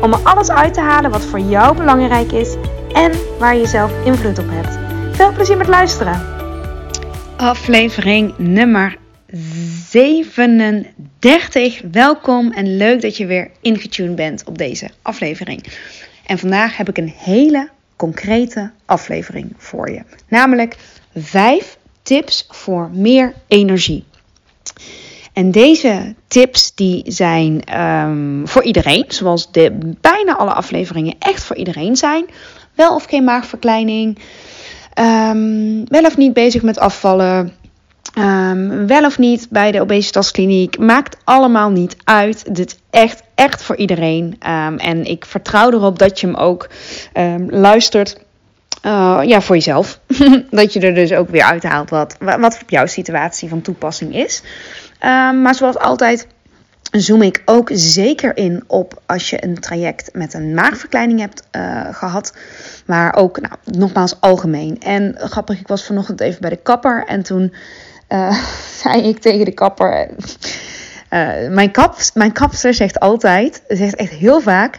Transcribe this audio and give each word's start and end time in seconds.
om 0.00 0.12
er 0.12 0.18
alles 0.22 0.50
uit 0.50 0.74
te 0.74 0.80
halen 0.80 1.10
wat 1.10 1.24
voor 1.24 1.40
jou 1.40 1.76
belangrijk 1.76 2.32
is 2.32 2.54
en 2.92 3.12
waar 3.38 3.56
je 3.56 3.66
zelf 3.66 4.04
invloed 4.04 4.38
op 4.38 4.46
hebt. 4.48 4.78
Veel 5.16 5.32
plezier 5.32 5.56
met 5.56 5.68
luisteren. 5.68 6.26
Aflevering 7.36 8.34
nummer 8.38 8.96
37. 9.90 11.82
Welkom 11.90 12.52
en 12.52 12.76
leuk 12.76 13.02
dat 13.02 13.16
je 13.16 13.26
weer 13.26 13.50
ingetuned 13.60 14.16
bent 14.16 14.44
op 14.44 14.58
deze 14.58 14.90
aflevering. 15.02 15.64
En 16.26 16.38
vandaag 16.38 16.76
heb 16.76 16.88
ik 16.88 16.98
een 16.98 17.14
hele 17.16 17.68
concrete 17.96 18.70
aflevering 18.84 19.52
voor 19.56 19.90
je. 19.90 20.02
Namelijk 20.28 20.76
5 21.14 21.78
tips 22.02 22.46
voor 22.48 22.90
meer 22.92 23.34
energie. 23.48 24.04
En 25.34 25.50
deze 25.50 26.14
tips 26.28 26.74
die 26.74 27.02
zijn 27.06 27.80
um, 27.80 28.48
voor 28.48 28.62
iedereen, 28.62 29.04
zoals 29.08 29.52
de, 29.52 29.78
bijna 30.00 30.36
alle 30.36 30.52
afleveringen 30.52 31.14
echt 31.18 31.42
voor 31.42 31.56
iedereen 31.56 31.96
zijn. 31.96 32.24
Wel 32.74 32.94
of 32.94 33.04
geen 33.04 33.24
maagverkleining, 33.24 34.18
um, 34.98 35.88
wel 35.88 36.04
of 36.04 36.16
niet 36.16 36.32
bezig 36.32 36.62
met 36.62 36.78
afvallen, 36.78 37.52
um, 38.18 38.86
wel 38.86 39.04
of 39.04 39.18
niet 39.18 39.46
bij 39.50 39.72
de 39.72 39.80
obesitaskliniek. 39.80 40.78
Maakt 40.78 41.16
allemaal 41.24 41.70
niet 41.70 41.96
uit. 42.04 42.54
Dit 42.54 42.78
echt, 42.90 43.22
echt 43.34 43.62
voor 43.62 43.76
iedereen. 43.76 44.36
en 44.76 45.04
ik 45.04 45.24
vertrouw 45.24 45.70
erop 45.70 45.98
dat 45.98 46.20
je 46.20 46.26
hem 46.26 46.36
ook 46.36 46.68
luistert. 47.48 48.22
Uh, 48.86 49.20
ja, 49.24 49.40
voor 49.40 49.54
jezelf. 49.54 50.00
dat 50.50 50.72
je 50.72 50.80
er 50.80 50.94
dus 50.94 51.12
ook 51.12 51.28
weer 51.28 51.42
uithaalt 51.42 51.90
wat, 51.90 52.16
wat 52.18 52.58
op 52.62 52.70
jouw 52.70 52.86
situatie 52.86 53.48
van 53.48 53.60
toepassing 53.60 54.14
is. 54.14 54.42
Um, 55.04 55.42
maar 55.42 55.54
zoals 55.54 55.78
altijd 55.78 56.26
zoom 56.90 57.22
ik 57.22 57.42
ook 57.44 57.70
zeker 57.72 58.36
in 58.36 58.64
op 58.66 59.02
als 59.06 59.30
je 59.30 59.44
een 59.44 59.60
traject 59.60 60.10
met 60.12 60.34
een 60.34 60.54
maagverkleining 60.54 61.20
hebt 61.20 61.42
uh, 61.52 61.94
gehad. 61.94 62.36
Maar 62.86 63.14
ook, 63.14 63.40
nou, 63.40 63.54
nogmaals 63.64 64.20
algemeen. 64.20 64.80
En 64.80 65.14
grappig, 65.18 65.60
ik 65.60 65.68
was 65.68 65.84
vanochtend 65.84 66.20
even 66.20 66.40
bij 66.40 66.50
de 66.50 66.56
kapper 66.62 67.04
en 67.06 67.22
toen 67.22 67.54
uh, 68.08 68.44
zei 68.82 69.02
ik 69.02 69.18
tegen 69.18 69.44
de 69.44 69.54
kapper... 69.54 70.10
Uh, 71.10 71.48
mijn, 71.48 71.70
kap, 71.70 71.96
mijn 72.14 72.32
kapster 72.32 72.74
zegt 72.74 73.00
altijd, 73.00 73.62
zegt 73.68 73.94
echt 73.94 74.12
heel 74.12 74.40
vaak 74.40 74.78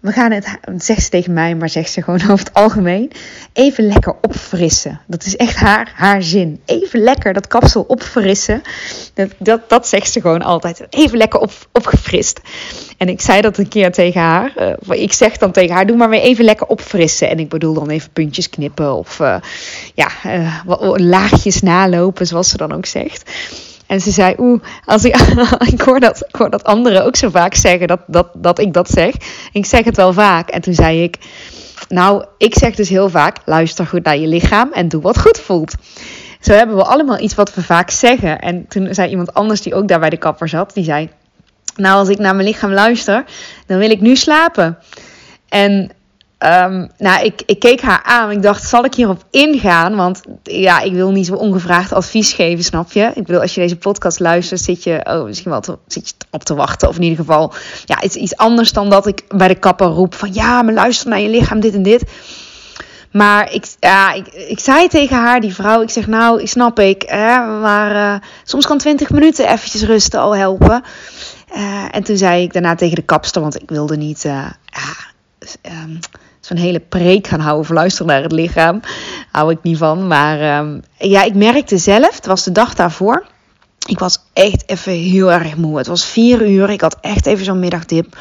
we 0.00 0.12
gaan 0.12 0.30
het, 0.30 0.58
zegt 0.76 1.02
ze 1.02 1.08
tegen 1.08 1.32
mij, 1.32 1.54
maar 1.54 1.68
zegt 1.68 1.90
ze 1.90 2.02
gewoon 2.02 2.22
over 2.30 2.38
het 2.38 2.54
algemeen, 2.54 3.12
even 3.52 3.86
lekker 3.86 4.14
opfrissen. 4.22 5.00
Dat 5.06 5.24
is 5.24 5.36
echt 5.36 5.56
haar, 5.56 5.92
haar 5.94 6.22
zin. 6.22 6.60
Even 6.64 7.00
lekker 7.00 7.32
dat 7.32 7.46
kapsel 7.46 7.82
opfrissen. 7.82 8.62
Dat, 9.38 9.60
dat, 9.68 9.88
zegt 9.88 10.12
ze 10.12 10.20
gewoon 10.20 10.42
altijd. 10.42 10.86
Even 10.90 11.18
lekker 11.18 11.40
op, 11.40 11.52
opgefrist. 11.72 12.40
En 12.96 13.08
ik 13.08 13.20
zei 13.20 13.40
dat 13.40 13.58
een 13.58 13.68
keer 13.68 13.92
tegen 13.92 14.20
haar. 14.20 14.52
Uh, 14.88 15.00
ik 15.02 15.12
zeg 15.12 15.36
dan 15.36 15.52
tegen 15.52 15.74
haar, 15.74 15.86
doe 15.86 15.96
maar 15.96 16.10
weer 16.10 16.20
even 16.20 16.44
lekker 16.44 16.66
opfrissen. 16.66 17.28
En 17.28 17.38
ik 17.38 17.48
bedoel 17.48 17.74
dan 17.74 17.90
even 17.90 18.10
puntjes 18.10 18.50
knippen 18.50 18.94
of 18.94 19.18
uh, 19.18 19.36
ja, 19.94 20.08
uh, 20.26 20.62
laagjes 20.96 21.60
nalopen, 21.60 22.26
zoals 22.26 22.48
ze 22.48 22.56
dan 22.56 22.72
ook 22.72 22.86
zegt. 22.86 23.30
En 23.90 24.00
ze 24.00 24.10
zei, 24.10 24.34
oeh, 24.38 24.62
als 24.84 25.04
ik, 25.04 25.16
ik, 25.72 25.80
hoor 25.80 26.00
dat, 26.00 26.26
hoor 26.30 26.50
dat 26.50 26.64
anderen 26.64 27.04
ook 27.04 27.16
zo 27.16 27.30
vaak 27.30 27.54
zeggen 27.54 27.88
dat, 27.88 28.00
dat, 28.06 28.28
dat 28.34 28.58
ik 28.58 28.72
dat 28.72 28.88
zeg. 28.90 29.14
Ik 29.52 29.66
zeg 29.66 29.84
het 29.84 29.96
wel 29.96 30.12
vaak. 30.12 30.48
En 30.48 30.60
toen 30.60 30.74
zei 30.74 31.02
ik, 31.02 31.16
nou, 31.88 32.24
ik 32.38 32.54
zeg 32.54 32.74
dus 32.74 32.88
heel 32.88 33.08
vaak, 33.08 33.36
luister 33.44 33.86
goed 33.86 34.04
naar 34.04 34.16
je 34.16 34.26
lichaam 34.26 34.72
en 34.72 34.88
doe 34.88 35.02
wat 35.02 35.20
goed 35.20 35.38
voelt. 35.38 35.74
Zo 36.40 36.52
hebben 36.52 36.76
we 36.76 36.84
allemaal 36.84 37.18
iets 37.18 37.34
wat 37.34 37.54
we 37.54 37.62
vaak 37.62 37.90
zeggen. 37.90 38.38
En 38.38 38.68
toen 38.68 38.94
zei 38.94 39.10
iemand 39.10 39.34
anders 39.34 39.60
die 39.60 39.74
ook 39.74 39.88
daar 39.88 40.00
bij 40.00 40.10
de 40.10 40.16
kapper 40.16 40.48
zat, 40.48 40.74
die 40.74 40.84
zei, 40.84 41.08
nou, 41.76 41.98
als 41.98 42.08
ik 42.08 42.18
naar 42.18 42.34
mijn 42.34 42.46
lichaam 42.48 42.72
luister, 42.72 43.24
dan 43.66 43.78
wil 43.78 43.90
ik 43.90 44.00
nu 44.00 44.16
slapen. 44.16 44.78
En 45.48 45.90
Um, 46.44 46.90
nou, 46.98 47.24
ik, 47.24 47.42
ik 47.46 47.58
keek 47.58 47.80
haar 47.80 48.02
aan. 48.02 48.30
Ik 48.30 48.42
dacht, 48.42 48.68
zal 48.68 48.84
ik 48.84 48.94
hierop 48.94 49.24
ingaan? 49.30 49.96
Want 49.96 50.20
ja, 50.42 50.80
ik 50.80 50.92
wil 50.92 51.10
niet 51.10 51.26
zo 51.26 51.34
ongevraagd 51.34 51.92
advies 51.92 52.32
geven, 52.32 52.64
snap 52.64 52.92
je? 52.92 53.10
Ik 53.14 53.24
bedoel, 53.26 53.40
als 53.40 53.54
je 53.54 53.60
deze 53.60 53.76
podcast 53.76 54.20
luistert, 54.20 54.60
zit 54.60 54.84
je, 54.84 55.00
oh, 55.04 55.24
misschien 55.24 55.50
wel 55.50 55.62
zit 55.86 56.08
je 56.08 56.14
op 56.30 56.44
te 56.44 56.54
wachten. 56.54 56.88
Of 56.88 56.96
in 56.96 57.02
ieder 57.02 57.18
geval, 57.18 57.52
ja, 57.84 58.02
iets 58.02 58.36
anders 58.36 58.72
dan 58.72 58.90
dat 58.90 59.06
ik 59.06 59.22
bij 59.28 59.48
de 59.48 59.54
kapper 59.54 59.86
roep 59.86 60.14
van 60.14 60.32
ja, 60.32 60.62
maar 60.62 60.74
luister 60.74 61.08
naar 61.08 61.20
je 61.20 61.28
lichaam, 61.28 61.60
dit 61.60 61.74
en 61.74 61.82
dit. 61.82 62.04
Maar 63.12 63.52
ik, 63.52 63.66
ja, 63.80 64.12
ik, 64.12 64.26
ik 64.26 64.58
zei 64.58 64.88
tegen 64.88 65.16
haar, 65.16 65.40
die 65.40 65.54
vrouw, 65.54 65.82
ik 65.82 65.90
zeg 65.90 66.06
nou, 66.06 66.40
ik 66.40 66.48
snap 66.48 66.78
ik, 66.78 67.02
hè, 67.06 67.60
maar 67.60 67.94
uh, 67.94 68.26
soms 68.44 68.66
kan 68.66 68.78
20 68.78 69.10
minuten 69.10 69.48
eventjes 69.48 69.82
rusten 69.82 70.20
al 70.20 70.36
helpen. 70.36 70.82
Uh, 71.54 71.84
en 71.90 72.02
toen 72.02 72.16
zei 72.16 72.42
ik 72.42 72.52
daarna 72.52 72.74
tegen 72.74 72.96
de 72.96 73.02
kapster, 73.02 73.42
want 73.42 73.62
ik 73.62 73.70
wilde 73.70 73.96
niet, 73.96 74.24
uh, 74.24 74.46
zo'n 76.50 76.66
hele 76.66 76.80
preek 76.80 77.26
gaan 77.26 77.40
houden 77.40 77.66
voor 77.66 77.74
luisteren 77.74 78.06
naar 78.06 78.22
het 78.22 78.32
lichaam. 78.32 78.80
Hou 79.32 79.50
ik 79.50 79.62
niet 79.62 79.78
van. 79.78 80.06
Maar 80.06 80.58
um, 80.58 80.82
ja, 80.98 81.22
ik 81.22 81.34
merkte 81.34 81.78
zelf, 81.78 82.16
het 82.16 82.26
was 82.26 82.44
de 82.44 82.52
dag 82.52 82.74
daarvoor. 82.74 83.26
Ik 83.86 83.98
was 83.98 84.18
echt 84.32 84.62
even 84.66 84.92
heel 84.92 85.32
erg 85.32 85.56
moe. 85.56 85.78
Het 85.78 85.86
was 85.86 86.06
vier 86.06 86.48
uur. 86.50 86.70
Ik 86.70 86.80
had 86.80 86.96
echt 87.00 87.26
even 87.26 87.44
zo'n 87.44 87.58
middagdip. 87.58 88.16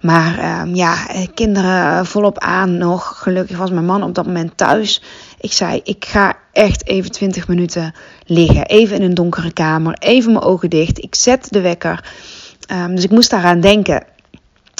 Maar 0.00 0.60
um, 0.60 0.74
ja, 0.74 0.96
kinderen 1.34 2.06
volop 2.06 2.38
aan 2.38 2.78
nog. 2.78 3.22
Gelukkig 3.22 3.56
was 3.56 3.70
mijn 3.70 3.84
man 3.84 4.02
op 4.02 4.14
dat 4.14 4.26
moment 4.26 4.56
thuis. 4.56 5.02
Ik 5.40 5.52
zei, 5.52 5.80
ik 5.84 6.04
ga 6.04 6.36
echt 6.52 6.86
even 6.86 7.10
20 7.10 7.48
minuten 7.48 7.94
liggen. 8.26 8.66
Even 8.66 8.96
in 8.96 9.02
een 9.02 9.14
donkere 9.14 9.52
kamer. 9.52 9.94
Even 9.98 10.32
mijn 10.32 10.44
ogen 10.44 10.70
dicht. 10.70 11.02
Ik 11.02 11.14
zet 11.14 11.46
de 11.50 11.60
wekker. 11.60 12.04
Um, 12.72 12.94
dus 12.94 13.04
ik 13.04 13.10
moest 13.10 13.30
daaraan 13.30 13.60
denken 13.60 14.02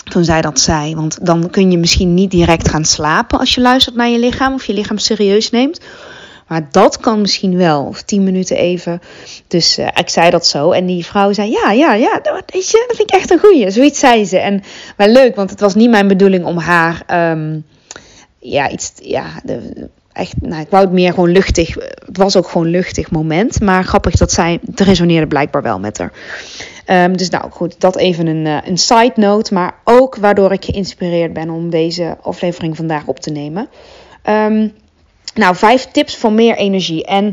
toen 0.09 0.25
zij 0.25 0.41
dat 0.41 0.61
zei. 0.61 0.95
Want 0.95 1.27
dan 1.27 1.51
kun 1.51 1.71
je 1.71 1.79
misschien 1.79 2.15
niet 2.15 2.31
direct 2.31 2.69
gaan 2.69 2.85
slapen 2.85 3.39
als 3.39 3.55
je 3.55 3.61
luistert 3.61 3.97
naar 3.97 4.09
je 4.09 4.19
lichaam 4.19 4.55
of 4.55 4.65
je 4.65 4.73
lichaam 4.73 4.99
serieus 4.99 5.51
neemt. 5.51 5.81
Maar 6.49 6.69
dat 6.71 6.99
kan 6.99 7.21
misschien 7.21 7.57
wel, 7.57 7.85
of 7.85 8.03
tien 8.03 8.25
minuten 8.25 8.57
even. 8.57 9.01
Dus 9.47 9.79
uh, 9.79 9.87
ik 9.95 10.09
zei 10.09 10.31
dat 10.31 10.47
zo. 10.47 10.71
En 10.71 10.87
die 10.87 11.05
vrouw 11.05 11.33
zei: 11.33 11.51
Ja, 11.51 11.73
ja, 11.73 11.95
ja, 11.95 12.21
dat, 12.23 12.43
weet 12.47 12.71
je, 12.71 12.85
dat 12.87 12.97
vind 12.97 13.11
ik 13.11 13.17
echt 13.17 13.31
een 13.31 13.39
goeie. 13.39 13.71
Zoiets 13.71 13.99
zei 13.99 14.25
ze. 14.25 14.39
En 14.39 14.63
wel 14.97 15.09
leuk, 15.09 15.37
want 15.37 15.51
het 15.51 15.61
was 15.61 15.75
niet 15.75 15.91
mijn 15.91 16.09
bedoeling 16.09 16.45
om 16.45 16.59
haar. 16.59 17.03
Um, 17.33 17.65
ja, 18.39 18.71
iets. 18.71 18.93
Ja, 19.03 19.25
de, 19.45 19.89
echt, 20.13 20.35
nou, 20.41 20.61
ik 20.61 20.71
wou 20.71 20.85
het 20.85 20.93
meer 20.93 21.13
gewoon 21.13 21.33
luchtig. 21.33 21.75
Het 22.07 22.17
was 22.17 22.37
ook 22.37 22.49
gewoon 22.49 22.67
een 22.67 22.73
luchtig 22.73 23.11
moment. 23.11 23.61
Maar 23.61 23.85
grappig 23.85 24.17
dat 24.17 24.33
zij. 24.33 24.59
Het 24.67 24.81
resoneerde 24.81 25.27
blijkbaar 25.27 25.63
wel 25.63 25.79
met 25.79 25.99
haar. 25.99 26.13
Um, 26.91 27.17
dus 27.17 27.31
nou 27.31 27.51
goed, 27.51 27.81
dat 27.81 27.97
even 27.97 28.27
een, 28.27 28.45
uh, 28.47 28.59
een 28.65 28.79
side 28.79 29.13
note. 29.15 29.55
Maar 29.55 29.75
ook 29.85 30.17
waardoor 30.17 30.53
ik 30.53 30.65
geïnspireerd 30.65 31.33
ben 31.33 31.51
om 31.51 31.71
deze 31.71 32.17
aflevering 32.23 32.77
vandaag 32.77 33.07
op 33.07 33.19
te 33.21 33.31
nemen. 33.31 33.69
Um, 34.25 34.75
nou, 35.35 35.57
vijf 35.57 35.85
tips 35.85 36.17
voor 36.17 36.33
meer 36.33 36.57
energie. 36.57 37.05
En 37.05 37.25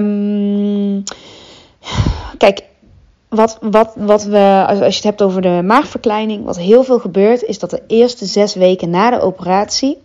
um, 0.00 1.02
kijk, 2.38 2.62
wat, 3.28 3.58
wat, 3.60 3.92
wat 3.96 4.24
we, 4.24 4.64
als 4.68 4.78
je 4.78 4.84
het 4.84 5.02
hebt 5.02 5.22
over 5.22 5.42
de 5.42 5.60
maagverkleining, 5.64 6.44
wat 6.44 6.58
heel 6.58 6.84
veel 6.84 6.98
gebeurt, 6.98 7.42
is 7.42 7.58
dat 7.58 7.70
de 7.70 7.82
eerste 7.86 8.26
zes 8.26 8.54
weken 8.54 8.90
na 8.90 9.10
de 9.10 9.20
operatie. 9.20 9.98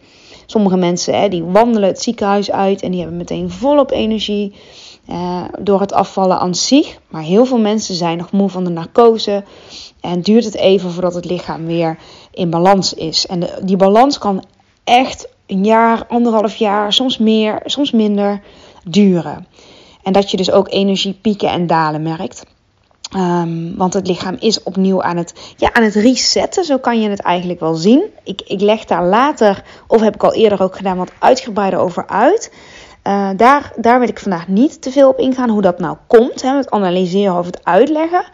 Sommige 0.46 0.78
mensen 0.78 1.20
hè, 1.20 1.30
die 1.30 1.44
wandelen 1.44 1.90
het 1.90 2.02
ziekenhuis 2.02 2.52
uit 2.52 2.82
en 2.82 2.92
die 2.92 3.00
hebben 3.00 3.18
meteen 3.18 3.50
volop 3.50 3.92
energie. 3.92 4.54
Uh, 5.10 5.44
door 5.60 5.80
het 5.80 5.94
afvallen 5.94 6.40
aan 6.40 6.56
zich. 6.56 6.98
Maar 7.08 7.22
heel 7.22 7.46
veel 7.46 7.60
mensen 7.60 7.96
zijn 7.96 8.18
nog 8.18 8.32
moe 8.32 8.50
van 8.50 8.64
de 8.64 8.70
narcose. 8.70 9.44
En 10.02 10.22
duurt 10.22 10.46
het 10.46 10.56
even 10.56 10.92
voordat 10.92 11.14
het 11.14 11.26
lichaam 11.26 11.66
weer 11.66 11.98
in 12.32 12.50
balans 12.50 12.94
is. 12.94 13.26
En 13.26 13.50
die 13.62 13.78
balans 13.78 14.18
kan 14.18 14.44
echt 14.84 15.28
een 15.46 15.66
jaar, 15.66 16.06
anderhalf 16.08 16.56
jaar, 16.56 16.94
soms 16.94 17.18
meer, 17.18 17.62
soms 17.66 17.92
minder 17.92 18.42
duren. 18.84 19.48
En 20.04 20.14
dat 20.14 20.32
je 20.32 20.38
dus 20.38 20.52
ook 20.52 20.72
energiepieken 20.72 21.50
en 21.50 21.68
dalen 21.68 22.02
merkt. 22.02 22.44
Um, 23.16 23.78
want 23.78 23.94
het 23.94 24.08
lichaam 24.08 24.36
is 24.40 24.64
opnieuw 24.64 25.02
aan 25.02 25.18
het, 25.18 25.34
ja, 25.58 25.74
aan 25.74 25.84
het 25.84 25.96
resetten, 25.96 26.66
zo 26.66 26.78
kan 26.78 27.02
je 27.02 27.10
het 27.10 27.22
eigenlijk 27.22 27.60
wel 27.60 27.76
zien. 27.76 28.04
Ik, 28.24 28.42
ik 28.46 28.62
leg 28.62 28.86
daar 28.86 29.06
later, 29.06 29.64
of 29.88 30.02
heb 30.02 30.16
ik 30.16 30.24
al 30.24 30.34
eerder 30.34 30.62
ook 30.62 30.76
gedaan, 30.76 30.98
wat 30.98 31.12
uitgebreider 31.20 31.80
over 31.80 32.08
uit. 32.08 32.52
Uh, 33.08 33.30
daar, 33.36 33.72
daar 33.76 34.00
wil 34.00 34.08
ik 34.08 34.20
vandaag 34.20 34.48
niet 34.48 34.82
te 34.82 34.92
veel 34.92 35.10
op 35.10 35.20
ingaan 35.20 35.50
hoe 35.50 35.62
dat 35.62 35.80
nou 35.80 35.98
komt. 36.08 36.42
Hè, 36.42 36.56
het 36.56 36.72
analyseren 36.72 37.38
of 37.38 37.46
het 37.46 37.60
uitleggen. 37.64 38.26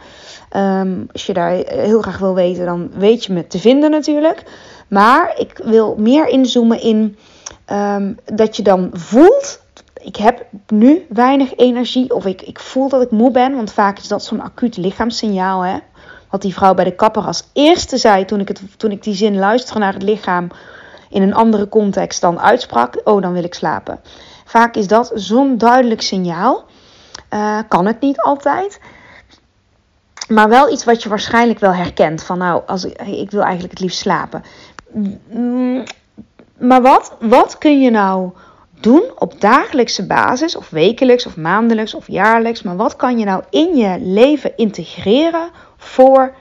Um, 0.56 1.06
als 1.12 1.26
je 1.26 1.32
daar 1.32 1.50
heel 1.66 2.02
graag 2.02 2.18
wil 2.18 2.34
weten, 2.34 2.66
dan 2.66 2.90
weet 2.94 3.24
je 3.24 3.32
me 3.32 3.46
te 3.46 3.58
vinden 3.58 3.90
natuurlijk. 3.90 4.42
Maar 4.88 5.34
ik 5.38 5.60
wil 5.64 5.94
meer 5.98 6.28
inzoomen 6.28 6.80
in 6.80 7.16
ehm, 7.64 8.12
dat 8.24 8.56
je 8.56 8.62
dan 8.62 8.90
voelt. 8.92 9.60
Ik 10.02 10.16
heb 10.16 10.46
nu 10.68 11.06
weinig 11.08 11.56
energie. 11.56 12.14
Of 12.14 12.26
ik, 12.26 12.42
ik 12.42 12.58
voel 12.58 12.88
dat 12.88 13.02
ik 13.02 13.10
moe 13.10 13.30
ben. 13.30 13.54
Want 13.54 13.72
vaak 13.72 13.98
is 13.98 14.08
dat 14.08 14.24
zo'n 14.24 14.42
acuut 14.42 14.76
lichaamssignaal. 14.76 15.60
Hè? 15.60 15.78
Wat 16.30 16.42
die 16.42 16.54
vrouw 16.54 16.74
bij 16.74 16.84
de 16.84 16.94
kapper 16.94 17.22
als 17.22 17.48
eerste 17.52 17.96
zei 17.96 18.24
toen 18.24 18.40
ik, 18.40 18.48
het, 18.48 18.62
toen 18.76 18.90
ik 18.90 19.02
die 19.02 19.14
zin 19.14 19.38
luisterde 19.38 19.80
naar 19.80 19.92
het 19.92 20.02
lichaam. 20.02 20.48
In 21.10 21.22
een 21.22 21.34
andere 21.34 21.68
context 21.68 22.20
dan 22.20 22.40
uitsprak. 22.40 23.00
Oh, 23.04 23.22
dan 23.22 23.32
wil 23.32 23.44
ik 23.44 23.54
slapen. 23.54 24.00
Vaak 24.54 24.76
is 24.76 24.86
dat 24.86 25.10
zo'n 25.14 25.58
duidelijk 25.58 26.02
signaal. 26.02 26.64
Uh, 27.30 27.58
kan 27.68 27.86
het 27.86 28.00
niet 28.00 28.20
altijd. 28.20 28.80
Maar 30.28 30.48
wel 30.48 30.72
iets 30.72 30.84
wat 30.84 31.02
je 31.02 31.08
waarschijnlijk 31.08 31.58
wel 31.58 31.74
herkent. 31.74 32.22
Van 32.22 32.38
nou, 32.38 32.62
als 32.66 32.84
ik, 32.84 33.02
ik 33.02 33.30
wil 33.30 33.42
eigenlijk 33.42 33.70
het 33.70 33.80
liefst 33.80 33.98
slapen. 33.98 34.44
Mm, 35.30 35.82
maar 36.58 36.82
wat, 36.82 37.16
wat 37.20 37.58
kun 37.58 37.80
je 37.80 37.90
nou 37.90 38.30
doen 38.80 39.02
op 39.18 39.40
dagelijkse 39.40 40.06
basis, 40.06 40.56
of 40.56 40.70
wekelijks, 40.70 41.26
of 41.26 41.36
maandelijks, 41.36 41.94
of 41.94 42.08
jaarlijks? 42.08 42.62
Maar 42.62 42.76
wat 42.76 42.96
kan 42.96 43.18
je 43.18 43.24
nou 43.24 43.42
in 43.50 43.76
je 43.76 43.98
leven 44.00 44.56
integreren 44.56 45.50
voor, 45.76 46.34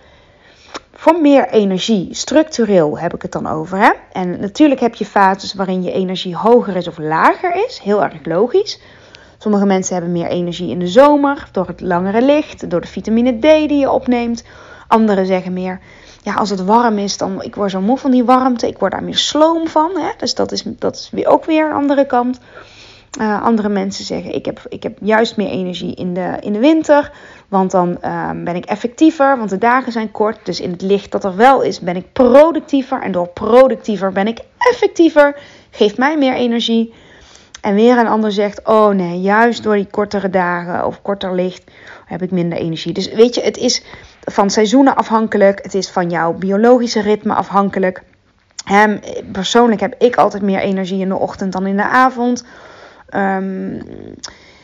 voor 1.04 1.22
meer 1.22 1.50
energie? 1.50 2.08
Structureel 2.12 3.00
heb 3.00 3.14
ik 3.14 3.22
het 3.22 3.32
dan 3.32 3.48
over. 3.48 3.78
Hè? 3.78 3.92
En 4.12 4.40
natuurlijk 4.40 4.80
heb 4.80 4.96
je 4.96 5.06
fases 5.06 5.54
waarin 5.54 5.84
je 5.84 5.92
energie 5.92 6.36
hoger 6.36 6.76
is 6.76 6.88
of 6.88 6.98
lager 6.98 7.66
is. 7.68 7.80
Heel 7.84 8.04
erg 8.04 8.26
logisch. 8.26 8.80
Sommige 9.38 9.66
mensen 9.66 9.94
hebben 9.94 10.12
meer 10.12 10.28
energie 10.28 10.70
in 10.70 10.80
de 10.80 10.88
zomer 10.88 11.48
door 11.52 11.68
het 11.68 11.82
langere 11.82 12.22
licht, 12.22 12.70
door 12.70 12.82
de 12.82 12.88
vitamine 12.88 13.38
D 13.40 13.42
die 13.42 13.78
je 13.78 13.92
opneemt. 13.92 14.44
Anderen 14.88 15.26
zeggen 15.26 15.54
meer, 15.54 15.80
ja, 16.22 16.34
als 16.34 16.50
het 16.50 16.66
warm 16.66 16.98
is, 16.98 17.18
dan 17.18 17.42
ik 17.42 17.56
word 17.56 17.72
zo 17.72 17.82
moe 17.82 17.98
van 17.98 18.12
die 18.12 18.24
warmte. 18.24 18.68
Ik 18.68 18.78
word 18.78 18.92
daar 18.92 19.04
meer 19.04 19.18
sloom 19.18 19.68
van. 19.68 19.92
Hè? 19.96 20.10
Dus 20.18 20.36
dat 20.36 20.52
is, 20.52 20.64
dat 20.66 20.96
is 20.96 21.10
weer 21.12 21.28
ook 21.28 21.46
weer 21.46 21.66
een 21.66 21.76
andere 21.76 22.06
kant. 22.06 22.40
Uh, 23.20 23.44
andere 23.44 23.70
mensen 23.70 24.06
zeggen, 24.06 24.36
ik 24.36 24.46
heb, 24.46 24.62
ik 24.70 24.84
heb 24.84 24.98
juist 25.02 25.38
meer 25.38 25.50
energie 25.50 25.96
in 25.96 26.14
de, 26.14 26.38
in 26.40 26.54
de 26.54 26.60
winter. 26.60 27.12
Want 27.54 27.72
dan 27.72 27.98
uh, 28.04 28.30
ben 28.44 28.56
ik 28.56 28.66
effectiever, 28.66 29.38
want 29.38 29.50
de 29.50 29.58
dagen 29.58 29.92
zijn 29.92 30.12
kort. 30.12 30.46
Dus 30.46 30.60
in 30.60 30.72
het 30.72 30.82
licht 30.82 31.12
dat 31.12 31.24
er 31.24 31.36
wel 31.36 31.62
is, 31.62 31.80
ben 31.80 31.96
ik 31.96 32.14
productiever. 32.14 33.02
En 33.02 33.12
door 33.12 33.28
productiever 33.28 34.12
ben 34.12 34.28
ik 34.28 34.40
effectiever. 34.58 35.36
Geeft 35.70 35.98
mij 35.98 36.18
meer 36.18 36.34
energie. 36.34 36.94
En 37.62 37.76
weer 37.76 37.98
een 37.98 38.08
ander 38.08 38.32
zegt: 38.32 38.64
Oh 38.64 38.90
nee, 38.90 39.22
juist 39.22 39.64
door 39.64 39.76
die 39.76 39.88
kortere 39.92 40.30
dagen 40.30 40.86
of 40.86 41.02
korter 41.02 41.36
licht 41.36 41.72
heb 42.06 42.22
ik 42.22 42.32
minder 42.32 42.58
energie. 42.58 42.94
Dus 42.94 43.12
weet 43.12 43.36
je, 43.36 43.42
het 43.42 43.58
is 43.58 43.84
van 44.22 44.50
seizoenen 44.50 44.96
afhankelijk. 44.96 45.60
Het 45.64 45.74
is 45.74 45.90
van 45.90 46.10
jouw 46.10 46.34
biologische 46.34 47.02
ritme 47.02 47.34
afhankelijk. 47.34 48.04
Persoonlijk 49.32 49.82
heb 49.82 49.96
ik 49.98 50.16
altijd 50.16 50.44
meer 50.44 50.60
energie 50.60 51.02
in 51.02 51.10
de 51.10 51.18
ochtend 51.18 51.52
dan 51.52 51.68
in 51.68 51.78
de 51.78 51.88
avond. 51.88 52.46
Um, 53.16 53.82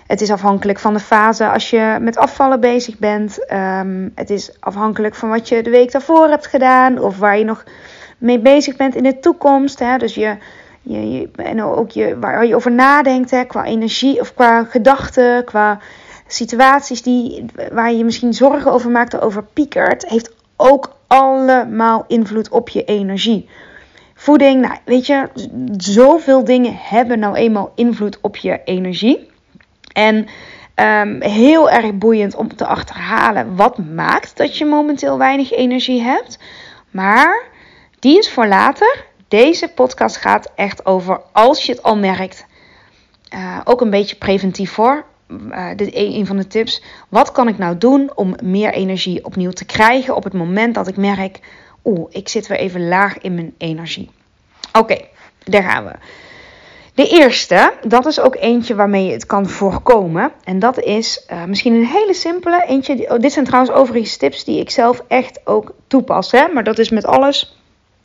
het 0.09 0.21
is 0.21 0.31
afhankelijk 0.31 0.79
van 0.79 0.93
de 0.93 0.99
fase 0.99 1.49
als 1.49 1.69
je 1.69 1.97
met 2.01 2.17
afvallen 2.17 2.59
bezig 2.59 2.97
bent. 2.97 3.51
Um, 3.53 4.11
het 4.15 4.29
is 4.29 4.51
afhankelijk 4.59 5.15
van 5.15 5.29
wat 5.29 5.49
je 5.49 5.63
de 5.63 5.69
week 5.69 5.91
daarvoor 5.91 6.29
hebt 6.29 6.47
gedaan. 6.47 6.99
Of 6.99 7.17
waar 7.17 7.37
je 7.37 7.43
nog 7.43 7.63
mee 8.17 8.39
bezig 8.39 8.75
bent 8.75 8.95
in 8.95 9.03
de 9.03 9.19
toekomst. 9.19 9.79
Hè? 9.79 9.97
Dus 9.97 10.15
je, 10.15 10.37
je, 10.81 11.11
je, 11.11 11.29
en 11.35 11.63
ook 11.63 11.91
je, 11.91 12.19
waar 12.19 12.45
je 12.45 12.55
over 12.55 12.71
nadenkt, 12.71 13.31
hè, 13.31 13.43
qua 13.43 13.65
energie 13.65 14.19
of 14.19 14.33
qua 14.33 14.63
gedachten, 14.63 15.43
qua 15.45 15.79
situaties 16.27 17.01
die, 17.01 17.45
waar 17.71 17.93
je 17.93 18.03
misschien 18.03 18.33
zorgen 18.33 18.71
over 18.71 18.91
maakt, 18.91 19.21
over 19.21 19.43
piekert, 19.43 20.07
heeft 20.07 20.31
ook 20.55 20.95
allemaal 21.07 22.05
invloed 22.07 22.49
op 22.49 22.69
je 22.69 22.83
energie. 22.83 23.49
Voeding, 24.15 24.61
nou 24.61 24.75
weet 24.85 25.05
je, 25.05 25.27
zoveel 25.77 26.43
dingen 26.43 26.73
hebben 26.75 27.19
nou 27.19 27.35
eenmaal 27.35 27.71
invloed 27.75 28.17
op 28.21 28.35
je 28.35 28.61
energie. 28.63 29.28
En 29.99 30.27
um, 30.75 31.21
heel 31.21 31.69
erg 31.69 31.93
boeiend 31.93 32.35
om 32.35 32.55
te 32.55 32.65
achterhalen 32.65 33.55
wat 33.55 33.77
maakt 33.77 34.37
dat 34.37 34.57
je 34.57 34.65
momenteel 34.65 35.17
weinig 35.17 35.51
energie 35.51 36.01
hebt. 36.01 36.39
Maar 36.91 37.43
die 37.99 38.17
is 38.17 38.31
voor 38.31 38.47
later. 38.47 39.05
Deze 39.27 39.67
podcast 39.67 40.17
gaat 40.17 40.51
echt 40.55 40.85
over 40.85 41.21
als 41.31 41.65
je 41.65 41.71
het 41.71 41.83
al 41.83 41.97
merkt. 41.97 42.45
Uh, 43.33 43.59
ook 43.63 43.81
een 43.81 43.89
beetje 43.89 44.15
preventief 44.15 44.71
voor. 44.71 45.05
Uh, 45.29 45.67
dit 45.75 45.93
is 45.93 46.15
een 46.15 46.25
van 46.25 46.37
de 46.37 46.47
tips. 46.47 46.83
Wat 47.09 47.31
kan 47.31 47.47
ik 47.47 47.57
nou 47.57 47.77
doen 47.77 48.11
om 48.15 48.35
meer 48.43 48.73
energie 48.73 49.25
opnieuw 49.25 49.51
te 49.51 49.65
krijgen 49.65 50.15
op 50.15 50.23
het 50.23 50.33
moment 50.33 50.75
dat 50.75 50.87
ik 50.87 50.97
merk, 50.97 51.39
oeh, 51.83 52.05
ik 52.09 52.29
zit 52.29 52.47
weer 52.47 52.57
even 52.57 52.87
laag 52.87 53.17
in 53.17 53.35
mijn 53.35 53.53
energie. 53.57 54.09
Oké, 54.73 54.97
daar 55.43 55.63
gaan 55.63 55.85
we. 55.85 55.91
De 56.99 57.07
eerste, 57.07 57.73
dat 57.87 58.05
is 58.05 58.19
ook 58.19 58.35
eentje 58.35 58.75
waarmee 58.75 59.05
je 59.05 59.11
het 59.11 59.25
kan 59.25 59.49
voorkomen. 59.49 60.31
En 60.43 60.59
dat 60.59 60.79
is 60.79 61.25
uh, 61.31 61.43
misschien 61.43 61.73
een 61.73 61.85
hele 61.85 62.13
simpele 62.13 62.65
eentje. 62.67 63.09
Oh, 63.11 63.19
dit 63.19 63.31
zijn 63.31 63.45
trouwens 63.45 63.75
overigens 63.75 64.17
tips 64.17 64.43
die 64.43 64.59
ik 64.59 64.69
zelf 64.69 65.03
echt 65.07 65.39
ook 65.43 65.73
toepas. 65.87 66.31
Hè? 66.31 66.47
Maar 66.47 66.63
dat 66.63 66.79
is 66.79 66.89
met 66.89 67.05
alles. 67.05 67.57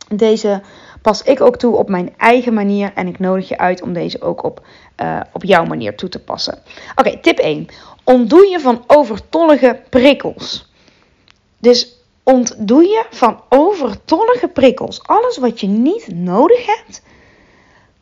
Deze 0.09 0.63
pas 1.03 1.23
ik 1.23 1.41
ook 1.41 1.57
toe 1.57 1.77
op 1.77 1.89
mijn 1.89 2.15
eigen 2.17 2.55
manier. 2.55 2.93
En 2.95 3.07
ik 3.07 3.19
nodig 3.19 3.49
je 3.49 3.59
uit 3.59 3.83
om 3.83 3.93
deze 3.93 4.21
ook 4.21 4.43
op, 4.43 4.67
uh, 5.03 5.21
op 5.33 5.45
jouw 5.45 5.65
manier 5.65 5.97
toe 5.97 6.09
te 6.09 6.21
passen. 6.21 6.59
Oké, 6.97 7.19
tip 7.21 7.39
1. 7.39 7.67
Ontdoe 8.05 8.49
je 8.49 8.61
van 8.61 8.85
overtollige 8.87 9.81
prikkels. 9.91 10.73
Dus 11.59 11.99
ontdoe 12.23 12.83
je 12.83 13.05
van 13.11 13.41
overtollige 13.49 14.49
prikkels. 14.49 15.03
Alles 15.03 15.39
wat 15.39 15.61
je 15.61 15.67
niet 15.67 16.09
nodig 16.13 16.67
hebt, 16.67 17.03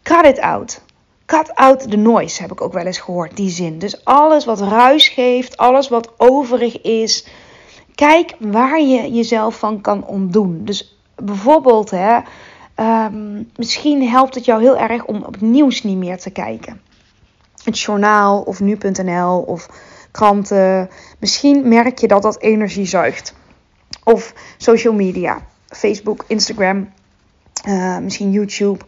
cut 0.03 0.25
it 0.25 0.41
out. 0.41 0.81
Cut 1.27 1.55
out 1.55 1.91
the 1.91 1.97
noise, 1.97 2.43
heb 2.43 2.53
ik 2.53 2.61
ook 2.61 2.73
wel 2.73 2.87
eens 2.87 2.99
gehoord, 2.99 3.37
die 3.37 3.51
zin. 3.51 3.79
Dus 3.79 4.05
alles 4.05 4.45
wat 4.45 4.61
ruis 4.61 5.09
geeft, 5.09 5.57
alles 5.57 5.89
wat 5.89 6.13
overig 6.17 6.81
is. 6.81 7.27
Kijk 7.95 8.37
waar 8.39 8.81
je 8.81 9.13
jezelf 9.13 9.59
van 9.59 9.81
kan 9.81 10.07
ontdoen. 10.07 10.65
Dus 10.65 10.99
bijvoorbeeld, 11.17 11.91
hè, 11.91 12.19
um, 12.77 13.51
misschien 13.57 14.09
helpt 14.09 14.35
het 14.35 14.45
jou 14.45 14.63
heel 14.63 14.77
erg 14.77 15.05
om 15.05 15.23
op 15.23 15.33
het 15.33 15.41
nieuws 15.41 15.83
niet 15.83 15.97
meer 15.97 16.19
te 16.19 16.31
kijken. 16.31 16.81
Het 17.65 17.81
journaal 17.81 18.41
of 18.41 18.61
nu.nl 18.61 19.39
of 19.39 19.69
kranten. 20.11 20.91
Misschien 21.19 21.69
merk 21.69 21.99
je 21.99 22.09
dat 22.09 22.23
dat 22.23 22.41
energie 22.41 22.87
zuigt. 22.87 23.35
Of 24.05 24.35
social 24.57 24.95
media, 24.95 25.41
Facebook, 25.67 26.25
Instagram, 26.27 26.93
uh, 27.69 27.99
misschien 27.99 28.31
YouTube. 28.31 28.85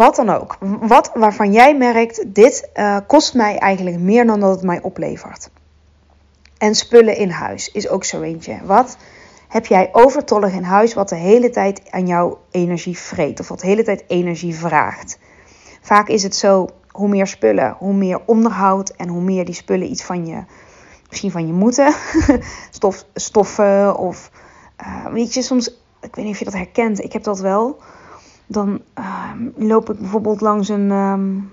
Wat 0.00 0.16
dan 0.16 0.30
ook. 0.30 0.56
Wat 0.80 1.10
waarvan 1.14 1.52
jij 1.52 1.76
merkt, 1.76 2.34
dit 2.34 2.70
uh, 2.74 2.98
kost 3.06 3.34
mij 3.34 3.58
eigenlijk 3.58 3.98
meer 3.98 4.26
dan 4.26 4.40
dat 4.40 4.50
het 4.50 4.62
mij 4.62 4.82
oplevert. 4.82 5.50
En 6.58 6.74
spullen 6.74 7.16
in 7.16 7.30
huis 7.30 7.70
is 7.70 7.88
ook 7.88 8.04
zo 8.04 8.20
eentje. 8.20 8.58
Wat 8.64 8.96
heb 9.48 9.66
jij 9.66 9.88
overtollig 9.92 10.52
in 10.52 10.62
huis 10.62 10.94
wat 10.94 11.08
de 11.08 11.16
hele 11.16 11.50
tijd 11.50 11.90
aan 11.90 12.06
jouw 12.06 12.38
energie 12.50 12.98
vreet 12.98 13.40
of 13.40 13.48
wat 13.48 13.60
de 13.60 13.66
hele 13.66 13.82
tijd 13.82 14.04
energie 14.06 14.54
vraagt. 14.54 15.18
Vaak 15.80 16.08
is 16.08 16.22
het 16.22 16.34
zo, 16.34 16.68
hoe 16.88 17.08
meer 17.08 17.26
spullen, 17.26 17.76
hoe 17.78 17.94
meer 17.94 18.20
onderhoud 18.26 18.90
en 18.90 19.08
hoe 19.08 19.22
meer 19.22 19.44
die 19.44 19.54
spullen 19.54 19.90
iets 19.90 20.02
van 20.02 20.26
je, 20.26 20.44
misschien 21.08 21.30
van 21.30 21.46
je 21.46 21.52
moeten. 21.52 21.94
Stof, 22.70 23.04
stoffen 23.14 23.96
of, 23.96 24.30
uh, 24.82 25.06
weet 25.06 25.34
je, 25.34 25.42
soms, 25.42 25.68
ik 26.00 26.14
weet 26.14 26.24
niet 26.24 26.32
of 26.32 26.38
je 26.38 26.44
dat 26.44 26.54
herkent, 26.54 27.04
ik 27.04 27.12
heb 27.12 27.22
dat 27.22 27.38
wel. 27.38 27.80
Dan 28.52 28.80
uh, 28.98 29.30
loop 29.56 29.90
ik 29.90 29.98
bijvoorbeeld 29.98 30.40
langs 30.40 30.68
een, 30.68 30.90
um, 30.90 31.52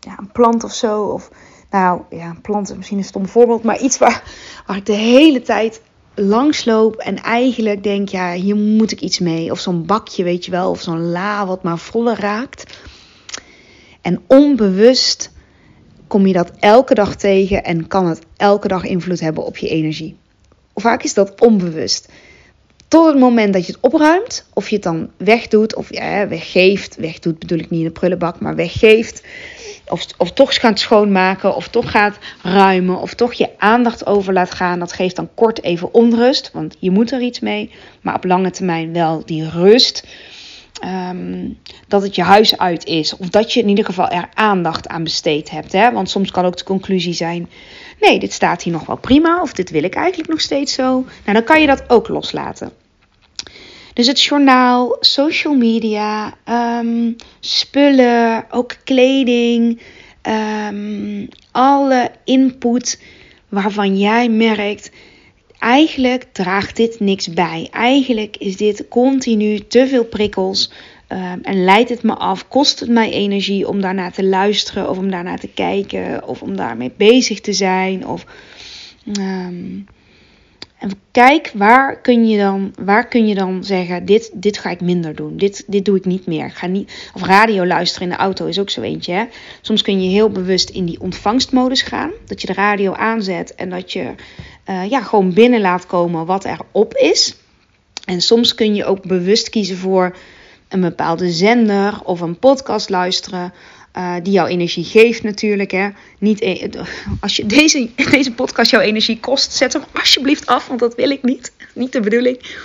ja, 0.00 0.18
een 0.18 0.32
plant 0.32 0.64
of 0.64 0.74
zo. 0.74 1.02
Of, 1.02 1.30
nou 1.70 2.00
ja, 2.10 2.28
een 2.28 2.40
plant 2.40 2.70
is 2.70 2.76
misschien 2.76 2.98
een 2.98 3.04
stom 3.04 3.28
voorbeeld, 3.28 3.62
maar 3.62 3.80
iets 3.80 3.98
waar, 3.98 4.22
waar 4.66 4.76
ik 4.76 4.86
de 4.86 4.92
hele 4.92 5.42
tijd 5.42 5.80
langsloop 6.14 6.96
en 6.96 7.22
eigenlijk 7.22 7.82
denk, 7.82 8.08
ja, 8.08 8.32
hier 8.32 8.56
moet 8.56 8.90
ik 8.90 9.00
iets 9.00 9.18
mee. 9.18 9.50
Of 9.50 9.58
zo'n 9.58 9.86
bakje, 9.86 10.24
weet 10.24 10.44
je 10.44 10.50
wel, 10.50 10.70
of 10.70 10.80
zo'n 10.80 11.10
la 11.10 11.46
wat 11.46 11.62
maar 11.62 11.78
voller 11.78 12.20
raakt. 12.20 12.78
En 14.00 14.22
onbewust 14.26 15.32
kom 16.06 16.26
je 16.26 16.32
dat 16.32 16.50
elke 16.58 16.94
dag 16.94 17.16
tegen 17.16 17.64
en 17.64 17.86
kan 17.86 18.06
het 18.06 18.20
elke 18.36 18.68
dag 18.68 18.84
invloed 18.84 19.20
hebben 19.20 19.44
op 19.44 19.56
je 19.56 19.68
energie. 19.68 20.16
Vaak 20.74 21.02
is 21.02 21.14
dat 21.14 21.40
onbewust. 21.40 22.08
Tot 22.88 23.06
het 23.06 23.18
moment 23.18 23.52
dat 23.52 23.66
je 23.66 23.72
het 23.72 23.80
opruimt, 23.80 24.44
of 24.52 24.68
je 24.68 24.74
het 24.74 24.84
dan 24.84 25.10
wegdoet, 25.16 25.74
of 25.74 25.94
ja, 25.94 26.28
weggeeft. 26.28 26.96
Wegdoet 26.96 27.38
bedoel 27.38 27.58
ik 27.58 27.70
niet 27.70 27.80
in 27.80 27.86
de 27.86 27.92
prullenbak, 27.92 28.40
maar 28.40 28.54
weggeeft 28.54 29.22
of, 29.90 30.06
of 30.16 30.32
toch 30.32 30.54
gaat 30.54 30.78
schoonmaken, 30.78 31.54
of 31.54 31.68
toch 31.68 31.90
gaat 31.90 32.18
ruimen, 32.42 33.00
of 33.00 33.14
toch 33.14 33.32
je 33.32 33.48
aandacht 33.58 34.06
over 34.06 34.32
laat 34.32 34.54
gaan, 34.54 34.78
dat 34.78 34.92
geeft 34.92 35.16
dan 35.16 35.28
kort 35.34 35.62
even 35.62 35.94
onrust, 35.94 36.50
want 36.52 36.76
je 36.78 36.90
moet 36.90 37.12
er 37.12 37.20
iets 37.20 37.40
mee, 37.40 37.70
maar 38.00 38.14
op 38.14 38.24
lange 38.24 38.50
termijn 38.50 38.92
wel 38.92 39.22
die 39.24 39.50
rust. 39.50 40.06
Um, 40.84 41.58
dat 41.88 42.02
het 42.02 42.14
je 42.14 42.22
huis 42.22 42.58
uit 42.58 42.84
is, 42.84 43.16
of 43.16 43.28
dat 43.28 43.52
je 43.52 43.60
in 43.60 43.68
ieder 43.68 43.84
geval 43.84 44.08
er 44.08 44.28
aandacht 44.34 44.88
aan 44.88 45.04
besteed 45.04 45.50
hebt. 45.50 45.72
Hè? 45.72 45.92
Want 45.92 46.10
soms 46.10 46.30
kan 46.30 46.44
ook 46.44 46.56
de 46.56 46.64
conclusie 46.64 47.12
zijn: 47.12 47.48
nee, 48.00 48.18
dit 48.18 48.32
staat 48.32 48.62
hier 48.62 48.72
nog 48.72 48.86
wel 48.86 48.96
prima, 48.96 49.42
of 49.42 49.52
dit 49.52 49.70
wil 49.70 49.82
ik 49.82 49.94
eigenlijk 49.94 50.30
nog 50.30 50.40
steeds 50.40 50.72
zo. 50.72 50.90
Nou, 50.92 51.32
dan 51.32 51.44
kan 51.44 51.60
je 51.60 51.66
dat 51.66 51.90
ook 51.90 52.08
loslaten. 52.08 52.72
Dus 53.92 54.06
het 54.06 54.22
journaal, 54.22 54.96
social 55.00 55.54
media, 55.54 56.34
ehm, 56.44 57.12
spullen, 57.40 58.44
ook 58.50 58.76
kleding, 58.84 59.80
ehm, 60.22 61.26
alle 61.52 62.10
input 62.24 63.02
waarvan 63.48 63.98
jij 63.98 64.28
merkt, 64.28 64.90
eigenlijk 65.58 66.24
draagt 66.32 66.76
dit 66.76 67.00
niks 67.00 67.28
bij. 67.28 67.68
Eigenlijk 67.70 68.36
is 68.36 68.56
dit 68.56 68.88
continu 68.88 69.58
te 69.58 69.86
veel 69.86 70.04
prikkels. 70.04 70.72
Um, 71.12 71.38
en 71.42 71.64
leidt 71.64 71.88
het 71.88 72.02
me 72.02 72.14
af, 72.14 72.48
kost 72.48 72.80
het 72.80 72.88
mij 72.88 73.10
energie 73.10 73.68
om 73.68 73.80
daarnaar 73.80 74.12
te 74.12 74.24
luisteren 74.24 74.90
of 74.90 74.98
om 74.98 75.10
daarnaar 75.10 75.38
te 75.38 75.48
kijken 75.48 76.28
of 76.28 76.42
om 76.42 76.56
daarmee 76.56 76.92
bezig 76.96 77.40
te 77.40 77.52
zijn. 77.52 78.06
Of, 78.06 78.24
um, 79.18 79.86
en 80.78 80.90
kijk, 81.10 81.50
waar 81.54 82.00
kun 82.00 82.28
je 82.28 82.38
dan, 82.38 82.74
waar 82.80 83.08
kun 83.08 83.26
je 83.26 83.34
dan 83.34 83.64
zeggen: 83.64 84.04
dit, 84.04 84.30
dit 84.34 84.58
ga 84.58 84.70
ik 84.70 84.80
minder 84.80 85.14
doen. 85.14 85.36
Dit, 85.36 85.64
dit 85.66 85.84
doe 85.84 85.96
ik 85.96 86.04
niet 86.04 86.26
meer. 86.26 86.50
Ga 86.50 86.66
niet, 86.66 87.10
of 87.14 87.22
radio 87.22 87.66
luisteren 87.66 88.08
in 88.08 88.14
de 88.14 88.20
auto 88.20 88.46
is 88.46 88.58
ook 88.58 88.70
zo 88.70 88.80
eentje. 88.80 89.12
Hè? 89.12 89.24
Soms 89.60 89.82
kun 89.82 90.02
je 90.02 90.08
heel 90.08 90.30
bewust 90.30 90.70
in 90.70 90.84
die 90.84 91.00
ontvangstmodus 91.00 91.82
gaan. 91.82 92.10
Dat 92.26 92.40
je 92.40 92.46
de 92.46 92.52
radio 92.52 92.92
aanzet 92.92 93.54
en 93.54 93.70
dat 93.70 93.92
je 93.92 94.14
uh, 94.70 94.90
ja, 94.90 95.02
gewoon 95.02 95.32
binnen 95.32 95.60
laat 95.60 95.86
komen 95.86 96.26
wat 96.26 96.44
er 96.44 96.58
op 96.72 96.94
is. 96.94 97.36
En 98.04 98.20
soms 98.20 98.54
kun 98.54 98.74
je 98.74 98.84
ook 98.84 99.02
bewust 99.02 99.50
kiezen 99.50 99.76
voor 99.76 100.16
een 100.68 100.80
bepaalde 100.80 101.30
zender 101.30 102.00
of 102.04 102.20
een 102.20 102.38
podcast 102.38 102.88
luisteren. 102.88 103.52
Uh, 103.96 104.14
die 104.22 104.32
jouw 104.32 104.46
energie 104.46 104.84
geeft 104.84 105.22
natuurlijk. 105.22 105.70
Hè. 105.70 105.88
Niet, 106.18 106.40
e- 106.40 106.68
als 107.20 107.36
je 107.36 107.46
deze, 107.46 107.90
deze 108.10 108.32
podcast 108.32 108.70
jouw 108.70 108.80
energie 108.80 109.20
kost, 109.20 109.52
zet 109.52 109.72
hem 109.72 109.82
alsjeblieft 109.92 110.46
af, 110.46 110.66
want 110.66 110.80
dat 110.80 110.94
wil 110.94 111.10
ik 111.10 111.22
niet. 111.22 111.52
Niet 111.74 111.92
de 111.92 112.00
bedoeling. 112.00 112.56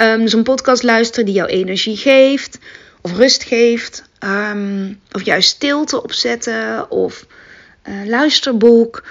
Um, 0.00 0.20
dus 0.20 0.32
een 0.32 0.42
podcast 0.42 0.82
luisteren 0.82 1.24
die 1.24 1.34
jouw 1.34 1.46
energie 1.46 1.96
geeft, 1.96 2.58
of 3.00 3.16
rust 3.16 3.44
geeft, 3.44 4.04
um, 4.20 5.00
of 5.12 5.22
juist 5.22 5.48
stilte 5.48 6.02
opzetten, 6.02 6.90
of 6.90 7.26
uh, 7.88 8.06
luisterboek. 8.06 9.02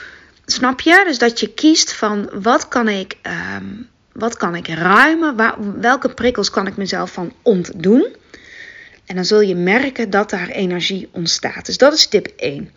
Snap 0.45 0.81
je? 0.81 1.03
Dus 1.05 1.17
dat 1.17 1.39
je 1.39 1.53
kiest 1.53 1.93
van 1.93 2.29
wat 2.33 2.67
kan 2.67 2.87
ik, 2.87 3.17
um, 3.57 3.89
wat 4.11 4.37
kan 4.37 4.55
ik 4.55 4.67
ruimen, 4.67 5.35
welke 5.81 6.09
prikkels 6.13 6.49
kan 6.49 6.67
ik 6.67 6.77
mezelf 6.77 7.11
van 7.11 7.33
ontdoen. 7.41 8.15
En 9.05 9.15
dan 9.15 9.25
zul 9.25 9.41
je 9.41 9.55
merken 9.55 10.09
dat 10.09 10.29
daar 10.29 10.47
energie 10.47 11.09
ontstaat. 11.11 11.65
Dus 11.65 11.77
dat 11.77 11.93
is 11.93 12.07
tip 12.07 12.27
1. 12.37 12.71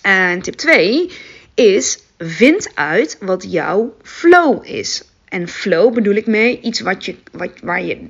En 0.00 0.42
tip 0.42 0.54
2 0.54 1.10
is: 1.54 1.98
vind 2.18 2.70
uit 2.74 3.16
wat 3.20 3.44
jouw 3.48 3.96
flow 4.02 4.66
is. 4.66 5.02
En 5.28 5.48
flow 5.48 5.94
bedoel 5.94 6.14
ik 6.14 6.26
mee 6.26 6.60
iets 6.60 6.80
wat 6.80 7.04
je, 7.04 7.16
wat, 7.32 7.50
waar 7.62 7.82
je 7.82 8.06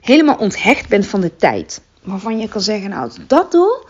helemaal 0.00 0.36
onthecht 0.36 0.88
bent 0.88 1.06
van 1.06 1.20
de 1.20 1.36
tijd. 1.36 1.80
Waarvan 2.02 2.38
je 2.38 2.48
kan 2.48 2.60
zeggen: 2.60 2.90
Nou, 2.90 3.02
als 3.02 3.18
dat 3.26 3.52
doe, 3.52 3.86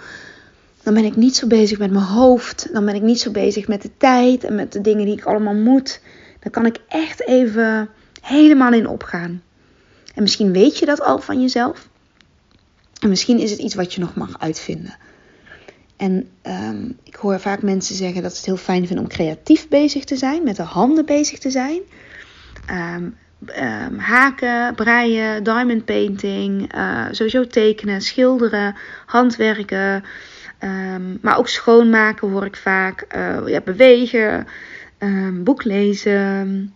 dan 0.85 0.95
ben 0.95 1.05
ik 1.05 1.17
niet 1.17 1.37
zo 1.37 1.47
bezig 1.47 1.79
met 1.79 1.91
mijn 1.91 2.05
hoofd. 2.05 2.69
Dan 2.73 2.85
ben 2.85 2.95
ik 2.95 3.03
niet 3.03 3.21
zo 3.21 3.31
bezig 3.31 3.69
met 3.69 3.83
de 3.83 3.91
tijd 3.97 4.45
en 4.45 4.55
met 4.55 4.73
de 4.73 4.81
dingen 4.81 5.05
die 5.05 5.17
ik 5.17 5.25
allemaal 5.25 5.55
moet. 5.55 6.01
Dan 6.41 6.51
kan 6.51 6.67
ik 6.67 6.79
echt 6.89 7.27
even 7.27 7.89
helemaal 8.21 8.73
in 8.73 8.89
opgaan. 8.89 9.43
En 10.15 10.23
misschien 10.23 10.53
weet 10.53 10.79
je 10.79 10.87
dat 10.87 11.01
al 11.01 11.19
van 11.19 11.41
jezelf. 11.41 11.89
En 13.01 13.09
misschien 13.09 13.39
is 13.39 13.51
het 13.51 13.61
iets 13.61 13.75
wat 13.75 13.95
je 13.95 14.01
nog 14.01 14.15
mag 14.15 14.41
uitvinden. 14.41 14.97
En 15.97 16.29
um, 16.43 16.99
ik 17.03 17.15
hoor 17.15 17.41
vaak 17.41 17.63
mensen 17.63 17.95
zeggen 17.97 18.23
dat 18.23 18.31
ze 18.31 18.37
het 18.37 18.47
heel 18.47 18.57
fijn 18.57 18.87
vinden 18.87 19.05
om 19.05 19.11
creatief 19.11 19.69
bezig 19.69 20.05
te 20.05 20.17
zijn, 20.17 20.43
met 20.43 20.57
de 20.57 20.63
handen 20.63 21.05
bezig 21.05 21.39
te 21.39 21.51
zijn. 21.51 21.81
Um, 22.71 23.17
um, 23.47 23.99
haken, 23.99 24.75
breien, 24.75 25.45
diamond 25.45 25.85
painting, 25.85 26.75
uh, 26.77 27.07
sowieso 27.11 27.47
tekenen, 27.47 28.01
schilderen, 28.01 28.77
handwerken. 29.07 30.05
Maar 31.21 31.39
ook 31.39 31.49
schoonmaken 31.49 32.31
hoor 32.31 32.45
ik 32.45 32.57
vaak. 32.57 33.07
Uh, 33.17 33.39
ja, 33.47 33.61
bewegen, 33.61 34.47
boek 35.33 35.65
lezen. 35.65 36.75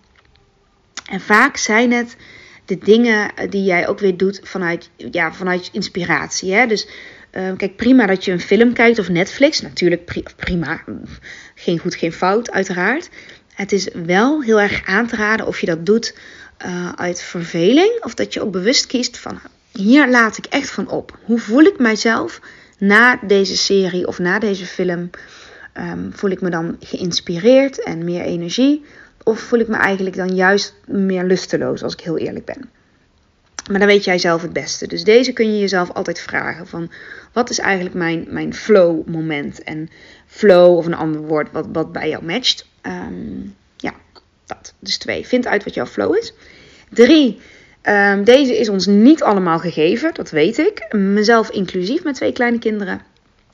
En 1.11 1.21
vaak 1.21 1.57
zijn 1.57 1.93
het 1.93 2.17
de 2.65 2.79
dingen 2.79 3.31
die 3.51 3.65
jij 3.65 3.89
ook 3.89 3.99
weer 3.99 4.17
doet 4.17 4.41
vanuit, 4.43 4.91
ja, 4.97 5.33
vanuit 5.33 5.69
inspiratie. 5.73 6.55
Hè? 6.55 6.67
Dus 6.67 6.89
uh, 7.33 7.57
kijk, 7.57 7.77
prima 7.77 8.07
dat 8.07 8.25
je 8.25 8.33
een 8.33 8.41
film 8.41 8.73
kijkt 8.73 8.99
of 8.99 9.09
Netflix. 9.09 9.61
Natuurlijk 9.61 10.33
prima. 10.37 10.85
Geen 11.55 11.79
goed, 11.79 11.95
geen 11.95 12.13
fout, 12.13 12.51
uiteraard. 12.51 13.09
Het 13.55 13.73
is 13.73 13.89
wel 13.93 14.43
heel 14.43 14.61
erg 14.61 14.87
aan 14.87 15.07
te 15.07 15.17
raden 15.17 15.47
of 15.47 15.61
je 15.61 15.67
dat 15.67 15.87
doet 15.87 16.19
uh, 16.67 16.93
uit 16.93 17.23
verveling. 17.23 18.05
Of 18.05 18.15
dat 18.15 18.35
je 18.35 18.43
ook 18.43 18.53
bewust 18.53 18.87
kiest 18.87 19.19
van 19.19 19.41
hier 19.73 20.09
laat 20.09 20.39
ik 20.39 20.47
echt 20.47 20.71
van 20.71 20.89
op. 20.89 21.19
Hoe 21.25 21.39
voel 21.39 21.63
ik 21.63 21.79
mijzelf 21.79 22.41
na 22.79 23.21
deze 23.27 23.57
serie 23.57 24.07
of 24.07 24.19
na 24.19 24.39
deze 24.39 24.67
film? 24.67 25.11
Um, 25.75 26.11
voel 26.13 26.31
ik 26.31 26.41
me 26.41 26.51
dan 26.51 26.77
geïnspireerd 26.81 27.83
en 27.83 28.05
meer 28.05 28.23
energie? 28.23 28.85
Of 29.23 29.41
voel 29.41 29.59
ik 29.59 29.69
me 29.69 29.77
eigenlijk 29.77 30.17
dan 30.17 30.35
juist 30.35 30.75
meer 30.87 31.25
lusteloos, 31.25 31.83
als 31.83 31.93
ik 31.93 32.01
heel 32.01 32.19
eerlijk 32.19 32.45
ben? 32.45 32.71
Maar 33.71 33.79
dan 33.79 33.89
weet 33.89 34.05
jij 34.05 34.19
zelf 34.19 34.43
het 34.43 34.53
beste. 34.53 34.87
Dus 34.87 35.05
deze 35.05 35.33
kun 35.33 35.53
je 35.53 35.59
jezelf 35.59 35.93
altijd 35.93 36.21
vragen 36.21 36.67
van... 36.67 36.91
Wat 37.33 37.51
is 37.51 37.59
eigenlijk 37.59 37.95
mijn, 37.95 38.27
mijn 38.29 38.55
flow 38.55 39.07
moment? 39.07 39.63
En 39.63 39.89
flow 40.27 40.77
of 40.77 40.87
een 40.87 40.95
ander 40.95 41.21
woord 41.21 41.53
wat, 41.53 41.67
wat 41.73 41.93
bij 41.93 42.09
jou 42.09 42.25
matcht. 42.25 42.69
Um, 42.83 43.55
ja, 43.77 43.95
dat. 44.47 44.75
Dus 44.79 44.99
twee, 44.99 45.27
vind 45.27 45.47
uit 45.47 45.65
wat 45.65 45.75
jouw 45.75 45.87
flow 45.87 46.17
is. 46.17 46.33
Drie, 46.91 47.41
um, 47.89 48.25
deze 48.25 48.59
is 48.59 48.69
ons 48.69 48.87
niet 48.87 49.23
allemaal 49.23 49.59
gegeven. 49.59 50.15
Dat 50.15 50.31
weet 50.31 50.59
ik. 50.59 50.87
Mezelf 50.95 51.51
inclusief 51.51 52.05
met 52.05 52.15
twee 52.15 52.33
kleine 52.33 52.59
kinderen. 52.59 53.01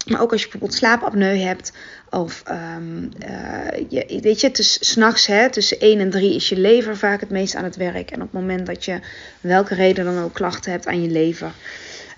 Maar 0.07 0.21
ook 0.21 0.33
als 0.33 0.43
je 0.43 0.49
bijvoorbeeld 0.49 0.79
slaapapneu 0.79 1.37
hebt. 1.37 1.73
Of 2.11 2.43
um, 2.51 3.11
uh, 3.29 3.85
je, 3.89 4.21
weet 4.21 4.41
je, 4.41 4.51
s'nachts 4.81 5.31
tussen 5.51 5.81
1 5.81 6.01
en 6.01 6.11
3 6.11 6.35
is 6.35 6.49
je 6.49 6.57
lever 6.57 6.97
vaak 6.97 7.21
het 7.21 7.31
meest 7.31 7.55
aan 7.55 7.65
het 7.65 7.77
werk. 7.77 8.11
En 8.11 8.23
op 8.23 8.33
het 8.33 8.41
moment 8.41 8.67
dat 8.67 8.85
je 8.85 9.01
welke 9.41 9.75
reden 9.75 10.05
dan 10.05 10.25
ook 10.25 10.35
klachten 10.35 10.71
hebt 10.71 10.87
aan 10.87 11.03
je 11.03 11.11
lever. 11.11 11.53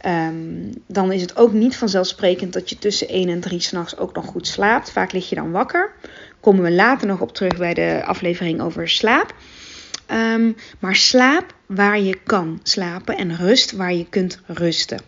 Um, 0.06 0.70
dan 0.86 1.12
is 1.12 1.20
het 1.20 1.36
ook 1.36 1.52
niet 1.52 1.76
vanzelfsprekend 1.76 2.52
dat 2.52 2.70
je 2.70 2.78
tussen 2.78 3.08
1 3.08 3.28
en 3.28 3.40
3 3.40 3.60
s'nachts 3.60 3.98
ook 3.98 4.14
nog 4.14 4.26
goed 4.26 4.46
slaapt. 4.46 4.90
Vaak 4.90 5.12
lig 5.12 5.28
je 5.28 5.34
dan 5.34 5.50
wakker. 5.50 5.92
Komen 6.40 6.62
we 6.62 6.72
later 6.72 7.06
nog 7.06 7.20
op 7.20 7.34
terug 7.34 7.56
bij 7.56 7.74
de 7.74 8.02
aflevering 8.04 8.60
over 8.60 8.88
slaap. 8.88 9.34
Maar 10.78 10.96
slaap 10.96 11.54
waar 11.66 12.00
je 12.00 12.18
kan 12.24 12.60
slapen 12.62 13.16
en 13.16 13.36
rust 13.36 13.72
waar 13.72 13.94
je 13.94 14.06
kunt 14.08 14.40
rusten. 14.46 15.00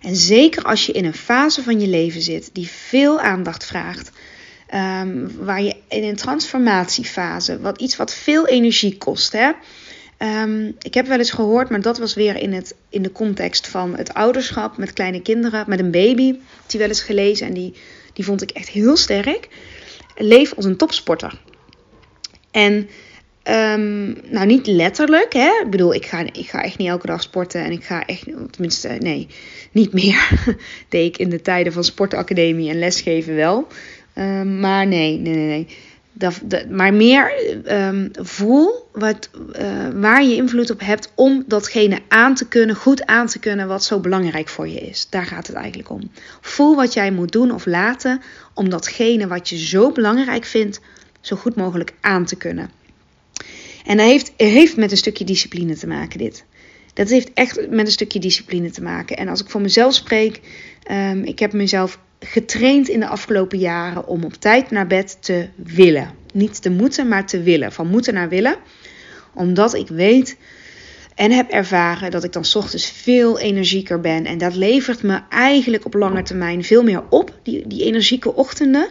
En 0.00 0.16
zeker 0.16 0.62
als 0.62 0.86
je 0.86 0.92
in 0.92 1.04
een 1.04 1.14
fase 1.14 1.62
van 1.62 1.80
je 1.80 1.86
leven 1.86 2.20
zit 2.20 2.50
die 2.52 2.68
veel 2.68 3.20
aandacht 3.20 3.64
vraagt, 3.64 4.10
um, 4.74 5.30
waar 5.44 5.62
je 5.62 5.76
in 5.88 6.04
een 6.04 6.16
transformatiefase, 6.16 7.60
wat 7.60 7.80
iets 7.80 7.96
wat 7.96 8.14
veel 8.14 8.46
energie 8.46 8.98
kost. 8.98 9.32
Hè? 9.32 9.50
Um, 10.18 10.76
ik 10.78 10.94
heb 10.94 11.06
wel 11.06 11.18
eens 11.18 11.30
gehoord, 11.30 11.70
maar 11.70 11.80
dat 11.80 11.98
was 11.98 12.14
weer 12.14 12.36
in, 12.36 12.52
het, 12.52 12.74
in 12.88 13.02
de 13.02 13.12
context 13.12 13.68
van 13.68 13.96
het 13.96 14.14
ouderschap 14.14 14.76
met 14.76 14.92
kleine 14.92 15.22
kinderen, 15.22 15.64
met 15.66 15.80
een 15.80 15.90
baby. 15.90 16.34
Die 16.66 16.78
wel 16.78 16.88
eens 16.88 17.02
gelezen 17.02 17.46
en 17.46 17.54
die, 17.54 17.74
die 18.12 18.24
vond 18.24 18.42
ik 18.42 18.50
echt 18.50 18.68
heel 18.68 18.96
sterk. 18.96 19.48
Leef 20.16 20.54
als 20.54 20.64
een 20.64 20.76
topsporter. 20.76 21.40
En 22.50 22.88
Um, 23.48 24.16
nou, 24.30 24.46
niet 24.46 24.66
letterlijk. 24.66 25.32
Hè? 25.32 25.60
Ik 25.64 25.70
bedoel, 25.70 25.94
ik 25.94 26.06
ga, 26.06 26.20
ik 26.32 26.48
ga 26.48 26.62
echt 26.62 26.78
niet 26.78 26.88
elke 26.88 27.06
dag 27.06 27.22
sporten. 27.22 27.64
En 27.64 27.72
ik 27.72 27.84
ga 27.84 28.06
echt, 28.06 28.24
tenminste, 28.50 28.88
nee, 28.88 29.28
niet 29.72 29.92
meer. 29.92 30.28
Deed 30.88 31.06
ik 31.06 31.18
in 31.18 31.30
de 31.30 31.42
tijden 31.42 31.72
van 31.72 31.84
sportacademie 31.84 32.70
en 32.70 32.78
lesgeven 32.78 33.34
wel. 33.34 33.66
Um, 34.14 34.60
maar 34.60 34.86
nee, 34.86 35.18
nee, 35.18 35.34
nee. 35.34 35.46
nee. 35.46 35.66
Dat, 36.18 36.40
maar 36.70 36.94
meer 36.94 37.32
um, 37.72 38.10
voel 38.12 38.88
wat, 38.92 39.30
uh, 39.60 39.88
waar 39.94 40.24
je 40.24 40.34
invloed 40.34 40.70
op 40.70 40.80
hebt 40.80 41.12
om 41.14 41.44
datgene 41.46 41.98
aan 42.08 42.34
te 42.34 42.48
kunnen, 42.48 42.76
goed 42.76 43.06
aan 43.06 43.26
te 43.26 43.38
kunnen, 43.38 43.68
wat 43.68 43.84
zo 43.84 44.00
belangrijk 44.00 44.48
voor 44.48 44.68
je 44.68 44.80
is. 44.80 45.06
Daar 45.10 45.26
gaat 45.26 45.46
het 45.46 45.56
eigenlijk 45.56 45.90
om. 45.90 46.10
Voel 46.40 46.76
wat 46.76 46.92
jij 46.92 47.10
moet 47.10 47.32
doen 47.32 47.50
of 47.50 47.66
laten 47.66 48.20
om 48.54 48.68
datgene 48.68 49.26
wat 49.26 49.48
je 49.48 49.58
zo 49.58 49.92
belangrijk 49.92 50.44
vindt, 50.44 50.80
zo 51.20 51.36
goed 51.36 51.56
mogelijk 51.56 51.92
aan 52.00 52.24
te 52.24 52.36
kunnen. 52.36 52.70
En 53.86 53.96
dat 53.96 54.06
heeft, 54.06 54.32
heeft 54.36 54.76
met 54.76 54.90
een 54.90 54.96
stukje 54.96 55.24
discipline 55.24 55.74
te 55.74 55.86
maken, 55.86 56.18
dit. 56.18 56.44
Dat 56.94 57.08
heeft 57.08 57.30
echt 57.34 57.70
met 57.70 57.86
een 57.86 57.92
stukje 57.92 58.18
discipline 58.18 58.70
te 58.70 58.82
maken. 58.82 59.16
En 59.16 59.28
als 59.28 59.40
ik 59.40 59.50
voor 59.50 59.60
mezelf 59.60 59.94
spreek, 59.94 60.40
um, 60.90 61.24
ik 61.24 61.38
heb 61.38 61.52
mezelf 61.52 61.98
getraind 62.20 62.88
in 62.88 63.00
de 63.00 63.06
afgelopen 63.06 63.58
jaren 63.58 64.06
om 64.06 64.24
op 64.24 64.32
tijd 64.32 64.70
naar 64.70 64.86
bed 64.86 65.16
te 65.20 65.48
willen. 65.56 66.10
Niet 66.32 66.62
te 66.62 66.70
moeten, 66.70 67.08
maar 67.08 67.26
te 67.26 67.42
willen. 67.42 67.72
Van 67.72 67.88
moeten 67.88 68.14
naar 68.14 68.28
willen. 68.28 68.56
Omdat 69.34 69.74
ik 69.74 69.88
weet 69.88 70.36
en 71.14 71.30
heb 71.30 71.50
ervaren 71.50 72.10
dat 72.10 72.24
ik 72.24 72.32
dan 72.32 72.44
ochtends 72.54 72.90
veel 72.90 73.38
energieker 73.38 74.00
ben. 74.00 74.24
En 74.24 74.38
dat 74.38 74.54
levert 74.54 75.02
me 75.02 75.20
eigenlijk 75.28 75.84
op 75.84 75.94
lange 75.94 76.22
termijn 76.22 76.64
veel 76.64 76.82
meer 76.82 77.02
op, 77.08 77.38
die, 77.42 77.66
die 77.66 77.84
energieke 77.84 78.34
ochtenden, 78.34 78.88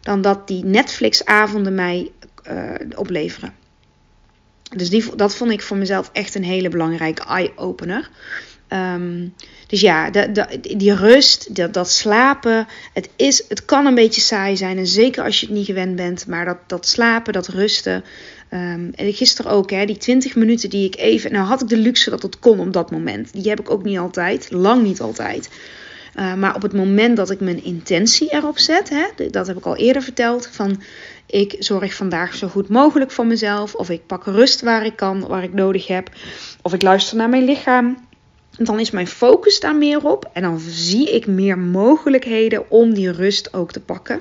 dan 0.00 0.22
dat 0.22 0.48
die 0.48 0.64
Netflix-avonden 0.64 1.74
mij 1.74 2.10
uh, 2.50 2.74
opleveren. 2.96 3.54
Dus 4.76 4.90
die, 4.90 5.16
dat 5.16 5.34
vond 5.34 5.50
ik 5.50 5.62
voor 5.62 5.76
mezelf 5.76 6.10
echt 6.12 6.34
een 6.34 6.44
hele 6.44 6.68
belangrijke 6.68 7.22
eye-opener. 7.22 8.10
Ehm, 8.68 9.28
dus 9.66 9.80
ja, 9.80 10.10
die 10.60 10.94
rust, 10.94 11.72
dat, 11.72 11.90
slapen, 11.90 12.66
het, 12.92 13.08
is, 13.16 13.44
het 13.48 13.64
kan 13.64 13.86
een 13.86 13.94
beetje 13.94 14.20
saai 14.20 14.56
zijn. 14.56 14.78
En 14.78 14.86
zeker 14.86 15.24
als 15.24 15.40
je 15.40 15.46
het 15.46 15.54
niet 15.54 15.66
gewend 15.66 15.96
bent. 15.96 16.26
Maar 16.26 16.44
dat, 16.44 16.58
dat 16.66 16.86
slapen, 16.86 17.32
dat 17.32 17.48
rusten. 17.48 18.04
Um, 18.54 18.90
en 18.94 19.12
gisteren 19.12 19.50
ook, 19.50 19.70
hè, 19.70 19.84
die 19.84 19.96
20 19.96 20.34
minuten 20.34 20.70
die 20.70 20.86
ik 20.86 20.96
even. 20.96 21.32
Nou 21.32 21.46
had 21.46 21.62
ik 21.62 21.68
de 21.68 21.76
luxe 21.76 22.10
dat 22.10 22.22
het 22.22 22.38
kon 22.38 22.60
op 22.60 22.72
dat 22.72 22.90
moment. 22.90 23.32
Die 23.32 23.48
heb 23.48 23.60
ik 23.60 23.70
ook 23.70 23.84
niet 23.84 23.98
altijd, 23.98 24.50
lang 24.50 24.82
niet 24.82 25.00
altijd. 25.00 25.48
Uh, 26.16 26.34
maar 26.34 26.54
op 26.54 26.62
het 26.62 26.72
moment 26.72 27.16
dat 27.16 27.30
ik 27.30 27.40
mijn 27.40 27.64
intentie 27.64 28.32
erop 28.32 28.58
zet, 28.58 28.88
hè, 28.88 29.28
dat 29.30 29.46
heb 29.46 29.56
ik 29.56 29.66
al 29.66 29.76
eerder 29.76 30.02
verteld, 30.02 30.48
van 30.52 30.82
ik 31.32 31.56
zorg 31.58 31.94
vandaag 31.94 32.34
zo 32.34 32.48
goed 32.48 32.68
mogelijk 32.68 33.10
voor 33.10 33.26
mezelf, 33.26 33.74
of 33.74 33.90
ik 33.90 34.06
pak 34.06 34.24
rust 34.24 34.60
waar 34.60 34.84
ik 34.84 34.96
kan, 34.96 35.26
waar 35.26 35.42
ik 35.42 35.52
nodig 35.52 35.86
heb, 35.86 36.10
of 36.62 36.72
ik 36.72 36.82
luister 36.82 37.16
naar 37.16 37.28
mijn 37.28 37.44
lichaam 37.44 37.96
dan 38.56 38.80
is 38.80 38.90
mijn 38.90 39.06
focus 39.06 39.60
daar 39.60 39.76
meer 39.76 40.06
op 40.08 40.30
en 40.32 40.42
dan 40.42 40.60
zie 40.60 41.14
ik 41.14 41.26
meer 41.26 41.58
mogelijkheden 41.58 42.70
om 42.70 42.94
die 42.94 43.12
rust 43.12 43.54
ook 43.54 43.72
te 43.72 43.80
pakken. 43.80 44.20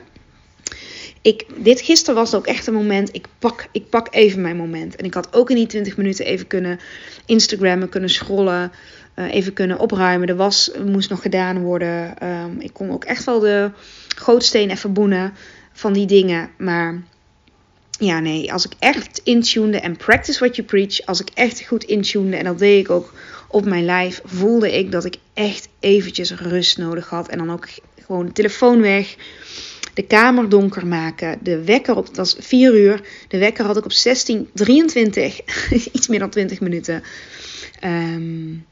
Ik, 1.21 1.45
dit 1.55 1.81
gisteren 1.81 2.15
was 2.15 2.35
ook 2.35 2.47
echt 2.47 2.67
een 2.67 2.73
moment. 2.73 3.15
Ik 3.15 3.25
pak, 3.39 3.67
ik 3.71 3.89
pak 3.89 4.07
even 4.11 4.41
mijn 4.41 4.57
moment. 4.57 4.95
En 4.95 5.05
ik 5.05 5.13
had 5.13 5.33
ook 5.33 5.49
in 5.49 5.55
die 5.55 5.67
20 5.67 5.97
minuten 5.97 6.25
even 6.25 6.47
kunnen 6.47 6.79
Instagrammen, 7.25 7.89
kunnen 7.89 8.09
scrollen. 8.09 8.71
Uh, 9.15 9.33
even 9.33 9.53
kunnen 9.53 9.79
opruimen. 9.79 10.27
De 10.27 10.35
was 10.35 10.71
moest 10.85 11.09
nog 11.09 11.21
gedaan 11.21 11.61
worden. 11.61 12.27
Um, 12.27 12.59
ik 12.59 12.73
kon 12.73 12.91
ook 12.91 13.03
echt 13.03 13.23
wel 13.23 13.39
de 13.39 13.71
gootsteen 14.15 14.69
even 14.69 14.93
boenen 14.93 15.33
van 15.81 15.93
die 15.93 16.05
dingen. 16.05 16.49
Maar 16.57 17.03
ja, 17.99 18.19
nee, 18.19 18.53
als 18.53 18.65
ik 18.65 18.71
echt 18.79 19.21
intunede 19.23 19.79
en 19.79 19.97
practice 19.97 20.39
what 20.39 20.55
you 20.55 20.67
preach. 20.67 21.05
Als 21.05 21.21
ik 21.21 21.29
echt 21.33 21.65
goed 21.65 21.83
intunede 21.83 22.37
en 22.37 22.43
dat 22.43 22.59
deed 22.59 22.79
ik 22.79 22.89
ook 22.89 23.13
op 23.47 23.65
mijn 23.65 23.85
lijf 23.85 24.21
voelde 24.23 24.77
ik 24.77 24.91
dat 24.91 25.05
ik 25.05 25.15
echt 25.33 25.67
eventjes 25.79 26.31
rust 26.31 26.77
nodig 26.77 27.09
had. 27.09 27.27
En 27.27 27.37
dan 27.37 27.51
ook 27.51 27.67
gewoon 28.05 28.25
de 28.25 28.31
telefoon 28.31 28.81
weg. 28.81 29.15
De 29.93 30.03
kamer 30.03 30.49
donker 30.49 30.87
maken. 30.87 31.39
De 31.43 31.63
wekker 31.63 31.95
op, 31.95 32.05
dat 32.05 32.15
was 32.15 32.35
4 32.39 32.75
uur. 32.75 33.01
De 33.27 33.37
wekker 33.37 33.65
had 33.65 33.77
ik 33.77 33.85
op 33.85 33.91
16.23. 33.91 34.43
Iets 35.93 36.07
meer 36.07 36.19
dan 36.19 36.29
20 36.29 36.59
minuten. 36.59 37.03
Um, 37.83 38.65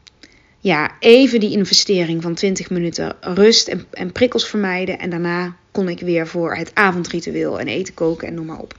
ja, 0.59 0.91
even 0.99 1.39
die 1.39 1.51
investering 1.51 2.21
van 2.21 2.33
20 2.33 2.69
minuten 2.69 3.15
rust 3.19 3.75
en 3.91 4.11
prikkels 4.11 4.47
vermijden. 4.47 4.99
En 4.99 5.09
daarna 5.09 5.55
ik 5.87 5.99
weer 5.99 6.27
voor 6.27 6.55
het 6.55 6.71
avondritueel 6.73 7.59
en 7.59 7.67
eten 7.67 7.93
koken 7.93 8.27
en 8.27 8.33
noem 8.33 8.45
maar 8.45 8.59
op. 8.59 8.77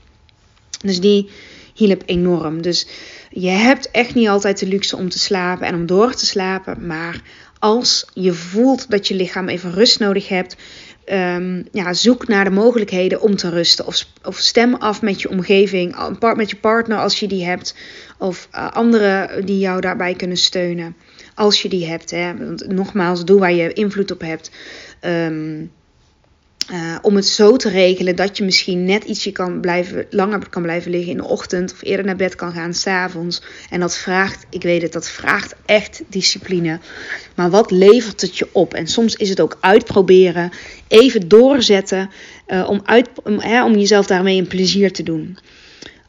Dus 0.83 0.99
die 0.99 1.29
hielp 1.73 2.03
enorm. 2.05 2.61
Dus 2.61 2.87
je 3.29 3.49
hebt 3.49 3.91
echt 3.91 4.13
niet 4.13 4.27
altijd 4.27 4.59
de 4.59 4.67
luxe 4.67 4.97
om 4.97 5.09
te 5.09 5.19
slapen 5.19 5.67
en 5.67 5.75
om 5.75 5.85
door 5.85 6.13
te 6.13 6.25
slapen. 6.25 6.85
Maar 6.85 7.21
als 7.59 8.05
je 8.13 8.33
voelt 8.33 8.89
dat 8.89 9.07
je 9.07 9.15
lichaam 9.15 9.47
even 9.47 9.73
rust 9.73 9.99
nodig 9.99 10.27
hebt, 10.27 10.55
um, 11.05 11.67
ja, 11.71 11.93
zoek 11.93 12.27
naar 12.27 12.43
de 12.43 12.49
mogelijkheden 12.49 13.21
om 13.21 13.35
te 13.35 13.49
rusten. 13.49 13.85
Of, 13.85 14.05
of 14.23 14.37
stem 14.37 14.75
af 14.75 15.01
met 15.01 15.21
je 15.21 15.29
omgeving, 15.29 15.95
met 16.35 16.49
je 16.49 16.55
partner 16.55 16.97
als 16.97 17.19
je 17.19 17.27
die 17.27 17.45
hebt. 17.45 17.75
Of 18.17 18.47
uh, 18.55 18.71
anderen 18.71 19.45
die 19.45 19.59
jou 19.59 19.81
daarbij 19.81 20.13
kunnen 20.13 20.37
steunen. 20.37 20.95
Als 21.35 21.61
je 21.61 21.69
die 21.69 21.85
hebt. 21.85 22.11
Hè. 22.11 22.37
Want 22.37 22.67
nogmaals, 22.67 23.25
doe 23.25 23.39
waar 23.39 23.53
je 23.53 23.73
invloed 23.73 24.11
op 24.11 24.21
hebt. 24.21 24.51
Um, 25.01 25.71
uh, 26.69 26.95
om 27.01 27.15
het 27.15 27.25
zo 27.25 27.55
te 27.55 27.69
regelen 27.69 28.15
dat 28.15 28.37
je 28.37 28.43
misschien 28.43 28.83
net 28.83 29.03
ietsje 29.03 29.31
kan 29.31 29.61
blijven, 29.61 30.05
langer 30.09 30.49
kan 30.49 30.61
blijven 30.61 30.91
liggen 30.91 31.11
in 31.11 31.17
de 31.17 31.27
ochtend 31.27 31.71
of 31.71 31.81
eerder 31.81 32.05
naar 32.05 32.15
bed 32.15 32.35
kan 32.35 32.51
gaan 32.51 32.73
s'avonds. 32.73 33.41
En 33.69 33.79
dat 33.79 33.97
vraagt, 33.97 34.45
ik 34.49 34.63
weet 34.63 34.81
het, 34.81 34.93
dat 34.93 35.09
vraagt 35.09 35.55
echt 35.65 36.01
discipline. 36.07 36.79
Maar 37.35 37.49
wat 37.49 37.71
levert 37.71 38.21
het 38.21 38.37
je 38.37 38.47
op? 38.51 38.73
En 38.73 38.87
soms 38.87 39.15
is 39.15 39.29
het 39.29 39.39
ook 39.39 39.57
uitproberen, 39.59 40.51
even 40.87 41.27
doorzetten 41.27 42.09
uh, 42.47 42.69
om, 42.69 42.81
uit, 42.85 43.09
hè, 43.23 43.63
om 43.63 43.75
jezelf 43.75 44.05
daarmee 44.05 44.37
een 44.37 44.47
plezier 44.47 44.91
te 44.91 45.03
doen. 45.03 45.37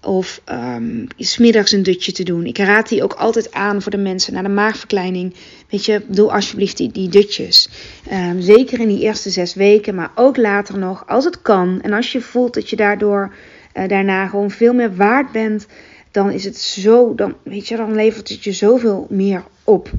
Of 0.05 0.41
um, 0.47 1.07
smiddags 1.17 1.73
een 1.73 1.83
dutje 1.83 2.13
te 2.13 2.23
doen. 2.23 2.47
Ik 2.47 2.59
raad 2.59 2.89
die 2.89 3.03
ook 3.03 3.13
altijd 3.13 3.53
aan 3.53 3.83
voor 3.83 3.91
de 3.91 3.97
mensen 3.97 4.33
naar 4.33 4.43
de 4.43 4.49
maagverkleining. 4.49 5.35
Weet 5.69 5.85
je, 5.85 6.03
doe 6.07 6.33
alsjeblieft 6.33 6.77
die, 6.77 6.93
die 6.93 7.09
dutjes. 7.09 7.69
Um, 8.13 8.41
zeker 8.41 8.81
in 8.81 8.89
die 8.89 9.01
eerste 9.01 9.31
zes 9.31 9.55
weken, 9.55 9.95
maar 9.95 10.11
ook 10.15 10.37
later 10.37 10.79
nog, 10.79 11.07
als 11.07 11.25
het 11.25 11.43
kan. 11.43 11.81
En 11.81 11.93
als 11.93 12.13
je 12.13 12.21
voelt 12.21 12.55
dat 12.55 12.71
je 12.71 12.77
daardoor 12.77 13.35
uh, 13.75 13.89
daarna 13.89 14.27
gewoon 14.27 14.51
veel 14.51 14.75
meer 14.75 14.97
waard 14.97 15.33
bent, 15.33 15.67
dan 16.11 16.31
is 16.31 16.45
het 16.45 16.59
zo, 16.59 17.15
dan, 17.15 17.35
weet 17.43 17.69
je, 17.69 17.77
dan 17.77 17.95
levert 17.95 18.29
het 18.29 18.45
je 18.45 18.53
zoveel 18.53 19.07
meer 19.11 19.45
op. 19.65 19.91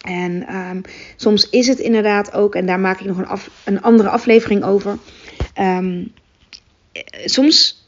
En 0.00 0.56
um, 0.56 0.80
soms 1.16 1.50
is 1.50 1.66
het 1.66 1.78
inderdaad 1.78 2.32
ook, 2.32 2.54
en 2.54 2.66
daar 2.66 2.80
maak 2.80 3.00
ik 3.00 3.06
nog 3.06 3.18
een, 3.18 3.26
af, 3.26 3.50
een 3.64 3.82
andere 3.82 4.08
aflevering 4.08 4.64
over. 4.64 4.98
soms 7.24 7.83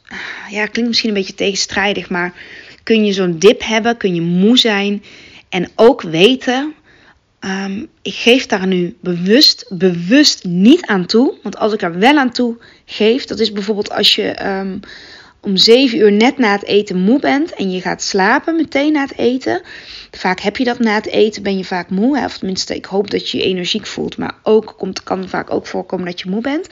ja, 0.49 0.65
klinkt 0.65 0.87
misschien 0.87 1.09
een 1.09 1.15
beetje 1.15 1.33
tegenstrijdig, 1.33 2.09
maar 2.09 2.33
kun 2.83 3.05
je 3.05 3.13
zo'n 3.13 3.39
dip 3.39 3.63
hebben, 3.63 3.97
kun 3.97 4.15
je 4.15 4.21
moe 4.21 4.57
zijn 4.57 5.03
en 5.49 5.69
ook 5.75 6.01
weten, 6.01 6.73
um, 7.39 7.87
ik 8.01 8.13
geef 8.13 8.45
daar 8.45 8.67
nu 8.67 8.97
bewust, 9.01 9.65
bewust 9.69 10.43
niet 10.43 10.85
aan 10.85 11.05
toe. 11.05 11.33
Want 11.43 11.57
als 11.57 11.73
ik 11.73 11.81
er 11.81 11.99
wel 11.99 12.17
aan 12.17 12.31
toe 12.31 12.57
geef, 12.85 13.25
dat 13.25 13.39
is 13.39 13.51
bijvoorbeeld 13.51 13.89
als 13.89 14.15
je 14.15 14.45
um, 14.45 14.79
om 15.41 15.57
7 15.57 15.97
uur 15.97 16.11
net 16.11 16.37
na 16.37 16.51
het 16.51 16.65
eten 16.65 16.97
moe 16.97 17.19
bent 17.19 17.53
en 17.53 17.71
je 17.71 17.81
gaat 17.81 18.01
slapen 18.01 18.55
meteen 18.55 18.93
na 18.93 19.01
het 19.01 19.17
eten. 19.17 19.61
Vaak 20.11 20.39
heb 20.39 20.57
je 20.57 20.63
dat 20.63 20.79
na 20.79 20.93
het 20.93 21.07
eten, 21.07 21.43
ben 21.43 21.57
je 21.57 21.65
vaak 21.65 21.89
moe. 21.89 22.17
Hè? 22.17 22.25
Of 22.25 22.37
tenminste, 22.37 22.75
ik 22.75 22.85
hoop 22.85 23.11
dat 23.11 23.29
je 23.29 23.37
je 23.37 23.43
energiek 23.43 23.85
voelt, 23.85 24.17
maar 24.17 24.35
ook 24.43 24.73
komt, 24.77 25.03
kan 25.03 25.29
vaak 25.29 25.51
ook 25.51 25.67
voorkomen 25.67 26.05
dat 26.05 26.19
je 26.19 26.29
moe 26.29 26.41
bent. 26.41 26.67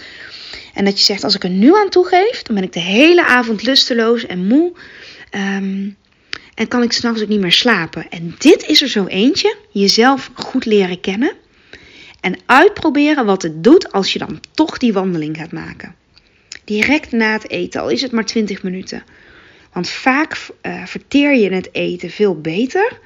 En 0.76 0.86
dat 0.86 0.98
je 0.98 1.06
zegt, 1.06 1.24
als 1.24 1.36
ik 1.36 1.44
er 1.44 1.50
nu 1.50 1.76
aan 1.76 1.90
toegeef, 1.90 2.42
dan 2.42 2.56
ben 2.56 2.64
ik 2.64 2.74
de 2.74 2.80
hele 2.80 3.26
avond 3.26 3.64
lusteloos 3.64 4.26
en 4.26 4.48
moe. 4.48 4.74
Um, 5.32 5.98
en 6.56 6.68
kan 6.68 6.84
ik 6.84 6.92
s'nachts 6.92 7.22
ook 7.22 7.28
niet 7.28 7.40
meer 7.40 7.52
slapen. 7.52 8.10
En 8.10 8.36
dit 8.38 8.66
is 8.68 8.82
er 8.82 8.88
zo 8.88 9.06
eentje. 9.06 9.56
Jezelf 9.72 10.32
goed 10.34 10.66
leren 10.66 11.00
kennen. 11.00 11.32
En 12.22 12.38
uitproberen 12.46 13.26
wat 13.26 13.42
het 13.42 13.64
doet 13.64 13.92
als 13.92 14.14
je 14.14 14.20
dan 14.20 14.40
toch 14.52 14.78
die 14.78 14.94
wandeling 14.94 15.38
gaat 15.38 15.52
maken. 15.52 15.96
Direct 16.64 17.12
na 17.12 17.32
het 17.32 17.50
eten, 17.50 17.82
al 17.82 17.90
is 17.90 18.02
het 18.02 18.12
maar 18.12 18.26
20 18.26 18.64
minuten. 18.64 19.04
Want 19.74 19.90
vaak 19.90 20.38
uh, 20.62 20.86
verteer 20.86 21.36
je 21.36 21.50
het 21.50 21.70
eten 21.72 22.10
veel 22.10 22.42
beter. 22.42 23.00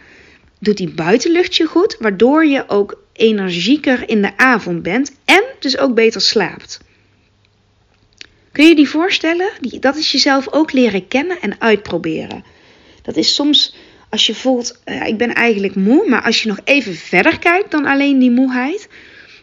Doet 0.59 0.77
die 0.77 0.89
buitenlucht 0.89 1.55
je 1.55 1.65
goed, 1.65 1.95
waardoor 1.99 2.45
je 2.45 2.63
ook 2.67 3.03
energieker 3.13 4.09
in 4.09 4.21
de 4.21 4.37
avond 4.37 4.83
bent 4.83 5.11
en 5.25 5.43
dus 5.59 5.77
ook 5.77 5.93
beter 5.93 6.21
slaapt. 6.21 6.79
Kun 8.59 8.67
je 8.67 8.75
die 8.75 8.89
voorstellen? 8.89 9.51
Die, 9.61 9.79
dat 9.79 9.95
is 9.95 10.11
jezelf 10.11 10.53
ook 10.53 10.71
leren 10.71 11.07
kennen 11.07 11.41
en 11.41 11.55
uitproberen. 11.59 12.43
Dat 13.01 13.15
is 13.15 13.35
soms 13.35 13.75
als 14.09 14.25
je 14.25 14.35
voelt, 14.35 14.81
uh, 14.85 15.07
ik 15.07 15.17
ben 15.17 15.33
eigenlijk 15.33 15.75
moe, 15.75 16.09
maar 16.09 16.21
als 16.21 16.41
je 16.41 16.47
nog 16.47 16.59
even 16.63 16.95
verder 16.95 17.39
kijkt 17.39 17.71
dan 17.71 17.85
alleen 17.85 18.19
die 18.19 18.31
moeheid. 18.31 18.89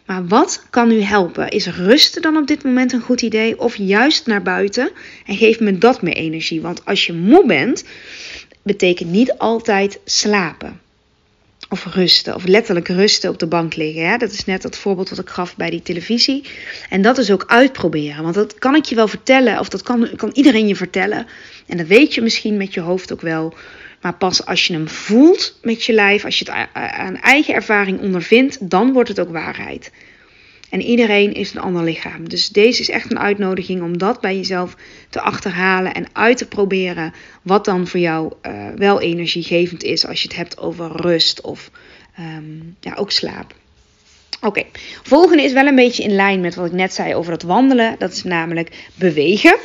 Maar 0.05 0.27
wat 0.27 0.63
kan 0.69 0.91
u 0.91 1.01
helpen? 1.01 1.49
Is 1.49 1.67
rusten 1.67 2.21
dan 2.21 2.37
op 2.37 2.47
dit 2.47 2.63
moment 2.63 2.93
een 2.93 3.01
goed 3.01 3.21
idee? 3.21 3.59
Of 3.59 3.75
juist 3.75 4.27
naar 4.27 4.43
buiten 4.43 4.89
en 5.25 5.35
geef 5.35 5.59
me 5.59 5.77
dat 5.77 6.01
meer 6.01 6.15
energie? 6.15 6.61
Want 6.61 6.85
als 6.85 7.05
je 7.05 7.13
moe 7.13 7.45
bent, 7.45 7.83
betekent 8.63 9.11
niet 9.11 9.37
altijd 9.37 9.99
slapen. 10.05 10.81
Of 11.69 11.85
rusten, 11.85 12.35
of 12.35 12.45
letterlijk 12.45 12.87
rusten 12.87 13.29
op 13.29 13.39
de 13.39 13.47
bank 13.47 13.75
liggen. 13.75 14.09
Hè? 14.09 14.17
Dat 14.17 14.31
is 14.31 14.45
net 14.45 14.61
dat 14.61 14.77
voorbeeld 14.77 15.09
wat 15.09 15.19
ik 15.19 15.29
gaf 15.29 15.55
bij 15.55 15.69
die 15.69 15.81
televisie. 15.81 16.43
En 16.89 17.01
dat 17.01 17.17
is 17.17 17.31
ook 17.31 17.43
uitproberen. 17.47 18.23
Want 18.23 18.35
dat 18.35 18.59
kan 18.59 18.75
ik 18.75 18.85
je 18.85 18.95
wel 18.95 19.07
vertellen, 19.07 19.59
of 19.59 19.69
dat 19.69 19.83
kan, 19.83 20.09
kan 20.15 20.29
iedereen 20.33 20.67
je 20.67 20.75
vertellen. 20.75 21.27
En 21.65 21.77
dat 21.77 21.87
weet 21.87 22.13
je 22.13 22.21
misschien 22.21 22.57
met 22.57 22.73
je 22.73 22.79
hoofd 22.79 23.13
ook 23.13 23.21
wel. 23.21 23.53
Maar 24.01 24.13
pas 24.13 24.45
als 24.45 24.67
je 24.67 24.73
hem 24.73 24.89
voelt 24.89 25.57
met 25.61 25.83
je 25.83 25.93
lijf, 25.93 26.25
als 26.25 26.39
je 26.39 26.45
het 26.45 26.67
aan 26.73 27.17
eigen 27.17 27.53
ervaring 27.53 28.01
ondervindt, 28.01 28.69
dan 28.69 28.93
wordt 28.93 29.09
het 29.09 29.19
ook 29.19 29.31
waarheid. 29.31 29.91
En 30.69 30.81
iedereen 30.81 31.33
is 31.33 31.53
een 31.53 31.61
ander 31.61 31.83
lichaam. 31.83 32.29
Dus 32.29 32.49
deze 32.49 32.81
is 32.81 32.89
echt 32.89 33.11
een 33.11 33.19
uitnodiging 33.19 33.81
om 33.81 33.97
dat 33.97 34.21
bij 34.21 34.35
jezelf 34.35 34.75
te 35.09 35.21
achterhalen 35.21 35.93
en 35.93 36.05
uit 36.13 36.37
te 36.37 36.47
proberen. 36.47 37.13
Wat 37.41 37.65
dan 37.65 37.87
voor 37.87 37.99
jou 37.99 38.33
uh, 38.41 38.67
wel 38.75 39.01
energiegevend 39.01 39.83
is 39.83 40.07
als 40.07 40.21
je 40.21 40.27
het 40.27 40.37
hebt 40.37 40.57
over 40.57 40.91
rust 40.91 41.41
of 41.41 41.71
um, 42.19 42.75
ja, 42.79 42.93
ook 42.95 43.11
slaap. 43.11 43.55
Oké, 44.41 44.63
volgende 45.03 45.43
is 45.43 45.53
wel 45.53 45.67
een 45.67 45.75
beetje 45.75 46.03
in 46.03 46.15
lijn 46.15 46.41
met 46.41 46.55
wat 46.55 46.65
ik 46.65 46.71
net 46.71 46.93
zei 46.93 47.15
over 47.15 47.31
het 47.31 47.43
wandelen. 47.43 47.95
Dat 47.99 48.11
is 48.11 48.23
namelijk 48.23 48.89
bewegen. 48.95 49.57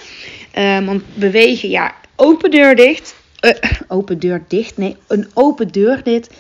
Um, 0.59 0.87
want 0.87 1.03
bewegen, 1.15 1.71
ja, 1.71 1.95
open 2.17 2.51
deur 2.51 2.77
dicht. 2.77 3.15
Uh, 3.41 3.53
open 3.89 4.19
deur 4.19 4.45
dicht? 4.49 4.77
Nee, 4.77 4.97
een 5.09 5.31
open 5.35 5.69
deur 5.69 6.03
dit 6.03 6.31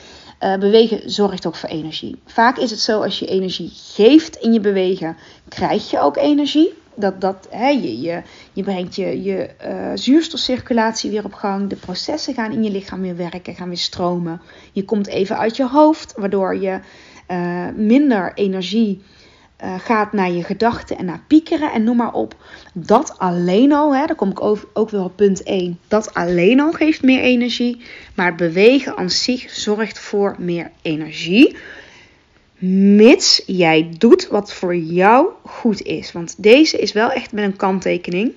uh, 0.43 0.57
bewegen 0.57 1.11
zorgt 1.11 1.47
ook 1.47 1.57
voor 1.57 1.69
energie. 1.69 2.17
Vaak 2.27 2.59
is 2.59 2.71
het 2.71 2.81
zo 2.81 3.03
als 3.03 3.19
je 3.19 3.27
energie 3.27 3.71
geeft 3.75 4.37
in 4.37 4.53
je 4.53 4.61
bewegen, 4.61 5.17
krijg 5.49 5.91
je 5.91 6.01
ook 6.01 6.17
energie. 6.17 6.73
dat, 6.95 7.21
dat 7.21 7.49
hè, 7.51 7.69
je, 7.69 8.01
je, 8.01 8.23
je 8.53 8.63
brengt 8.63 8.97
je, 8.97 9.23
je 9.23 9.51
uh, 9.67 9.91
zuurstofcirculatie 9.95 11.11
weer 11.11 11.25
op 11.25 11.33
gang. 11.33 11.69
De 11.69 11.77
processen 11.77 12.35
gaan 12.35 12.53
in 12.53 12.65
je 12.65 12.71
lichaam 12.71 13.01
weer 13.01 13.17
werken, 13.17 13.55
gaan 13.55 13.69
weer 13.69 13.77
stromen. 13.79 14.41
Je 14.73 14.85
komt 14.85 15.07
even 15.07 15.39
uit 15.39 15.57
je 15.57 15.67
hoofd, 15.69 16.15
waardoor 16.17 16.57
je 16.57 16.81
uh, 17.31 17.69
minder 17.77 18.33
energie 18.35 19.03
uh, 19.65 19.75
gaat 19.79 20.13
naar 20.13 20.31
je 20.31 20.43
gedachten 20.43 20.99
en 20.99 21.05
naar 21.05 21.23
piekeren 21.27 21.73
en 21.73 21.85
noem 21.85 21.97
maar 21.97 22.13
op. 22.13 22.35
Dat 22.75 23.19
alleen 23.19 23.73
al, 23.73 23.97
hè, 23.97 24.07
daar 24.07 24.17
kom 24.17 24.31
ik 24.31 24.41
ook, 24.73 24.91
weer 24.91 25.05
op 25.05 25.17
punt 25.17 25.43
1. 25.43 25.79
Dat 25.89 26.15
alleen 26.15 26.61
al 26.61 26.73
geeft 26.73 27.03
meer 27.03 27.21
energie. 27.21 27.81
Maar 28.15 28.27
het 28.27 28.37
bewegen 28.37 28.97
aan 28.97 29.11
zich 29.11 29.51
zorgt 29.51 29.99
voor 29.99 30.35
meer 30.39 30.71
energie. 30.83 31.57
Mits 32.97 33.43
jij 33.47 33.91
doet 33.99 34.29
wat 34.29 34.53
voor 34.53 34.77
jou 34.77 35.27
goed 35.45 35.83
is. 35.83 36.13
Want 36.13 36.35
deze 36.39 36.79
is 36.79 36.93
wel 36.93 37.11
echt 37.11 37.33
met 37.33 37.45
een 37.45 37.57
kanttekening. 37.57 38.33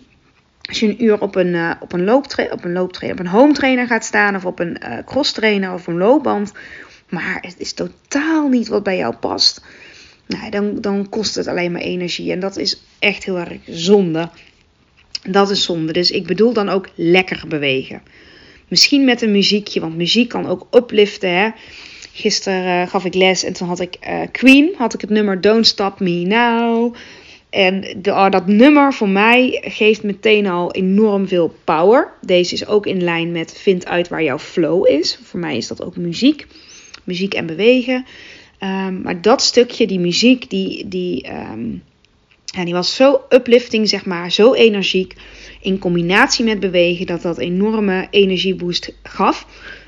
Als 0.62 0.80
je 0.80 0.88
een 0.88 1.04
uur 1.04 1.22
op 1.22 1.36
een, 1.36 1.54
uh, 1.54 1.72
op 1.80 1.94
een, 1.94 2.14
op 2.52 2.64
een 2.64 2.74
looptrainer, 2.74 3.20
op 3.20 3.20
een 3.20 3.32
home 3.32 3.54
trainer 3.54 3.88
gaat 3.88 4.06
staan, 4.06 4.36
of 4.36 4.46
op 4.46 4.60
een 4.60 4.78
uh, 4.84 4.98
cross 5.06 5.32
trainer 5.32 5.74
of 5.74 5.88
een 5.88 5.98
loopband, 5.98 6.52
maar 7.10 7.38
het 7.42 7.56
is 7.58 7.74
totaal 7.74 8.48
niet 8.48 8.68
wat 8.68 8.84
bij 8.84 8.98
jou 8.98 9.16
past, 9.16 9.62
nou, 10.28 10.50
dan, 10.50 10.82
dan 10.82 11.10
kost 11.10 11.36
het 11.36 11.48
alleen 11.48 11.72
maar 11.72 11.82
energie. 11.82 12.32
En 12.32 12.40
dat 12.40 12.58
is 12.58 12.82
echt 13.00 13.24
heel 13.24 13.38
erg 13.38 13.58
zonde. 13.66 14.30
Dat 15.30 15.50
is 15.50 15.64
zonde. 15.64 15.94
Dus 15.94 16.12
ik 16.12 16.26
bedoel 16.26 16.54
dan 16.54 16.70
ook 16.70 16.90
lekker 16.96 17.48
bewegen. 17.48 18.02
Misschien 18.68 19.06
met 19.06 19.22
een 19.22 19.32
muziekje, 19.32 19.80
want 19.80 19.96
muziek 19.96 20.30
kan 20.30 20.48
ook 20.48 20.68
upliften. 20.72 21.30
Hè? 21.30 21.50
Gisteren 22.12 22.82
uh, 22.82 22.90
gaf 22.90 23.06
ik 23.06 23.14
les 23.14 23.44
en 23.44 23.54
toen 23.54 23.68
had 23.68 23.80
ik 23.80 23.98
uh, 24.08 24.22
Queen, 24.32 24.74
had 24.78 24.94
ik 24.94 25.02
het 25.02 25.10
nummer 25.10 25.42
Don't 25.42 25.68
Stop 25.68 26.00
Me 26.00 26.26
Now. 26.26 26.96
En 27.50 27.86
oh, 28.04 28.30
dat 28.30 28.48
nummer 28.48 28.94
voor 28.94 29.10
mij 29.10 29.62
geeft 29.66 30.04
meteen 30.04 30.48
al 30.48 30.72
enorm 30.72 31.28
veel 31.28 31.56
power. 31.64 32.12
Deze 32.22 32.54
is 32.54 32.68
ook 32.68 32.86
in 32.86 33.04
lijn 33.04 33.32
met 33.32 33.54
vind 33.58 33.86
uit 33.86 34.08
waar 34.08 34.24
jouw 34.24 34.40
flow 34.40 34.88
is. 34.88 35.20
Voor 35.24 35.40
mij 35.40 35.58
is 35.58 35.68
dat 35.68 35.84
ook 35.84 35.96
muziek. 35.96 36.48
Muziek 37.04 37.34
en 37.34 37.46
bewegen. 37.46 38.06
Um, 38.66 39.02
maar 39.02 39.22
dat 39.22 39.42
stukje, 39.42 39.88
die 39.88 40.00
muziek, 40.00 40.50
die, 40.50 40.88
die, 40.88 41.28
ja, 42.46 42.64
die 42.64 42.74
was 42.74 42.96
zo 42.96 43.22
uplifting, 43.30 43.90
zeg 43.90 44.06
maar, 44.06 44.32
zo 44.32 44.54
energiek. 44.54 45.14
In 45.62 45.80
combinatie 45.80 46.46
met 46.46 46.60
bewegen, 46.60 47.06
dat 47.06 47.22
dat 47.22 47.38
enorme 47.38 48.08
energieboost 48.10 48.94
gaf. 49.04 49.48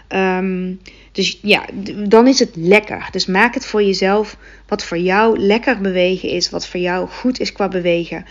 Um, 0.09 0.79
dus 1.11 1.39
ja, 1.41 1.65
dan 2.07 2.27
is 2.27 2.39
het 2.39 2.55
lekker. 2.55 3.07
Dus 3.11 3.25
maak 3.25 3.53
het 3.53 3.65
voor 3.65 3.83
jezelf 3.83 4.37
wat 4.67 4.83
voor 4.83 4.97
jou 4.97 5.39
lekker 5.39 5.81
bewegen 5.81 6.29
is, 6.29 6.49
wat 6.49 6.67
voor 6.67 6.79
jou 6.79 7.07
goed 7.07 7.39
is 7.39 7.51
qua 7.51 7.67
bewegen. 7.67 8.25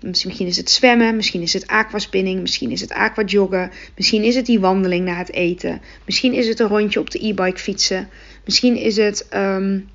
Misschien 0.00 0.46
is 0.46 0.56
het 0.56 0.70
zwemmen, 0.70 1.16
misschien 1.16 1.42
is 1.42 1.52
het 1.52 1.66
aquaspinning, 1.66 2.40
misschien 2.40 2.70
is 2.70 2.80
het 2.80 2.92
aquajoggen, 2.92 3.70
misschien 3.96 4.22
is 4.22 4.34
het 4.34 4.46
die 4.46 4.60
wandeling 4.60 5.04
na 5.04 5.16
het 5.16 5.32
eten, 5.32 5.80
misschien 6.04 6.32
is 6.32 6.48
het 6.48 6.60
een 6.60 6.68
rondje 6.68 7.00
op 7.00 7.10
de 7.10 7.26
e-bike 7.26 7.58
fietsen, 7.58 8.08
misschien 8.46 8.76
is 8.76 8.96
het 8.96 9.26
um, 9.34 9.88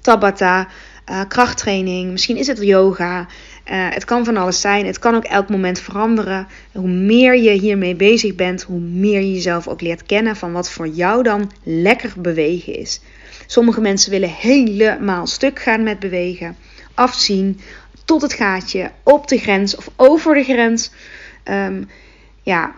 tabata, 0.00 0.68
uh, 1.10 1.20
krachttraining, 1.28 2.10
misschien 2.10 2.36
is 2.36 2.46
het 2.46 2.62
yoga. 2.62 3.20
Uh, 3.20 3.26
het 3.90 4.04
kan 4.04 4.24
van 4.24 4.36
alles 4.36 4.60
zijn. 4.60 4.86
Het 4.86 4.98
kan 4.98 5.14
ook 5.14 5.24
elk 5.24 5.48
moment 5.48 5.80
veranderen. 5.80 6.46
Hoe 6.72 6.88
meer 6.88 7.36
je 7.36 7.50
hiermee 7.50 7.94
bezig 7.94 8.34
bent, 8.34 8.62
hoe 8.62 8.80
meer 8.80 9.20
je 9.20 9.32
jezelf 9.32 9.68
ook 9.68 9.80
leert 9.80 10.06
kennen 10.06 10.36
van 10.36 10.52
wat 10.52 10.70
voor 10.70 10.88
jou 10.88 11.22
dan 11.22 11.50
lekker 11.62 12.12
bewegen 12.16 12.74
is. 12.74 13.00
Sommige 13.46 13.80
mensen 13.80 14.10
willen 14.10 14.28
helemaal 14.28 15.26
stuk 15.26 15.58
gaan 15.58 15.82
met 15.82 15.98
bewegen, 15.98 16.56
afzien 16.94 17.60
tot 18.04 18.22
het 18.22 18.32
gaatje, 18.32 18.90
op 19.02 19.28
de 19.28 19.38
grens 19.38 19.76
of 19.76 19.90
over 19.96 20.34
de 20.34 20.44
grens. 20.44 20.90
Um, 21.44 21.88
ja, 22.42 22.74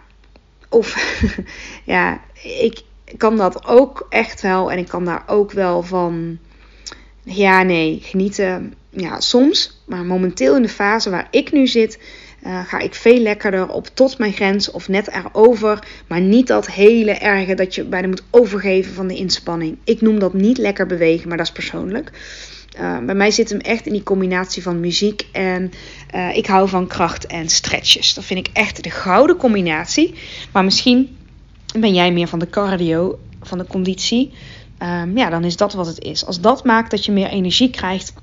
of 0.68 1.18
ja, 1.84 2.20
ik 2.42 2.82
kan 3.16 3.36
dat 3.36 3.66
ook 3.66 4.06
echt 4.08 4.40
wel 4.40 4.72
en 4.72 4.78
ik 4.78 4.88
kan 4.88 5.04
daar 5.04 5.22
ook 5.26 5.52
wel 5.52 5.82
van 5.82 6.38
ja, 7.24 7.62
nee, 7.62 7.98
genieten. 8.02 8.74
Ja, 8.90 9.20
soms. 9.20 9.82
Maar 9.86 10.04
momenteel 10.04 10.56
in 10.56 10.62
de 10.62 10.68
fase 10.68 11.10
waar 11.10 11.28
ik 11.30 11.52
nu 11.52 11.66
zit, 11.66 11.98
uh, 12.46 12.66
ga 12.66 12.78
ik 12.78 12.94
veel 12.94 13.18
lekkerder 13.18 13.68
op 13.68 13.86
tot 13.94 14.18
mijn 14.18 14.32
grens 14.32 14.70
of 14.70 14.88
net 14.88 15.08
erover. 15.08 15.86
Maar 16.06 16.20
niet 16.20 16.46
dat 16.46 16.70
hele 16.70 17.12
erge 17.12 17.54
dat 17.54 17.74
je 17.74 17.84
bijna 17.84 18.08
moet 18.08 18.22
overgeven 18.30 18.94
van 18.94 19.06
de 19.06 19.16
inspanning. 19.16 19.78
Ik 19.84 20.00
noem 20.00 20.18
dat 20.18 20.34
niet 20.34 20.58
lekker 20.58 20.86
bewegen, 20.86 21.28
maar 21.28 21.36
dat 21.36 21.46
is 21.46 21.52
persoonlijk. 21.52 22.10
Uh, 22.80 22.98
bij 22.98 23.14
mij 23.14 23.30
zit 23.30 23.50
hem 23.50 23.60
echt 23.60 23.86
in 23.86 23.92
die 23.92 24.02
combinatie 24.02 24.62
van 24.62 24.80
muziek 24.80 25.26
en 25.32 25.72
uh, 26.14 26.36
ik 26.36 26.46
hou 26.46 26.68
van 26.68 26.86
kracht 26.86 27.26
en 27.26 27.48
stretches. 27.48 28.14
Dat 28.14 28.24
vind 28.24 28.46
ik 28.48 28.52
echt 28.52 28.82
de 28.82 28.90
gouden 28.90 29.36
combinatie. 29.36 30.14
Maar 30.52 30.64
misschien 30.64 31.16
ben 31.80 31.94
jij 31.94 32.12
meer 32.12 32.28
van 32.28 32.38
de 32.38 32.50
cardio, 32.50 33.18
van 33.42 33.58
de 33.58 33.66
conditie. 33.66 34.32
Um, 34.78 35.16
ja, 35.16 35.30
dan 35.30 35.44
is 35.44 35.56
dat 35.56 35.72
wat 35.72 35.86
het 35.86 36.00
is. 36.00 36.26
Als 36.26 36.40
dat 36.40 36.64
maakt 36.64 36.90
dat 36.90 37.04
je 37.04 37.12
meer 37.12 37.28
energie 37.28 37.70
krijgt, 37.70 38.14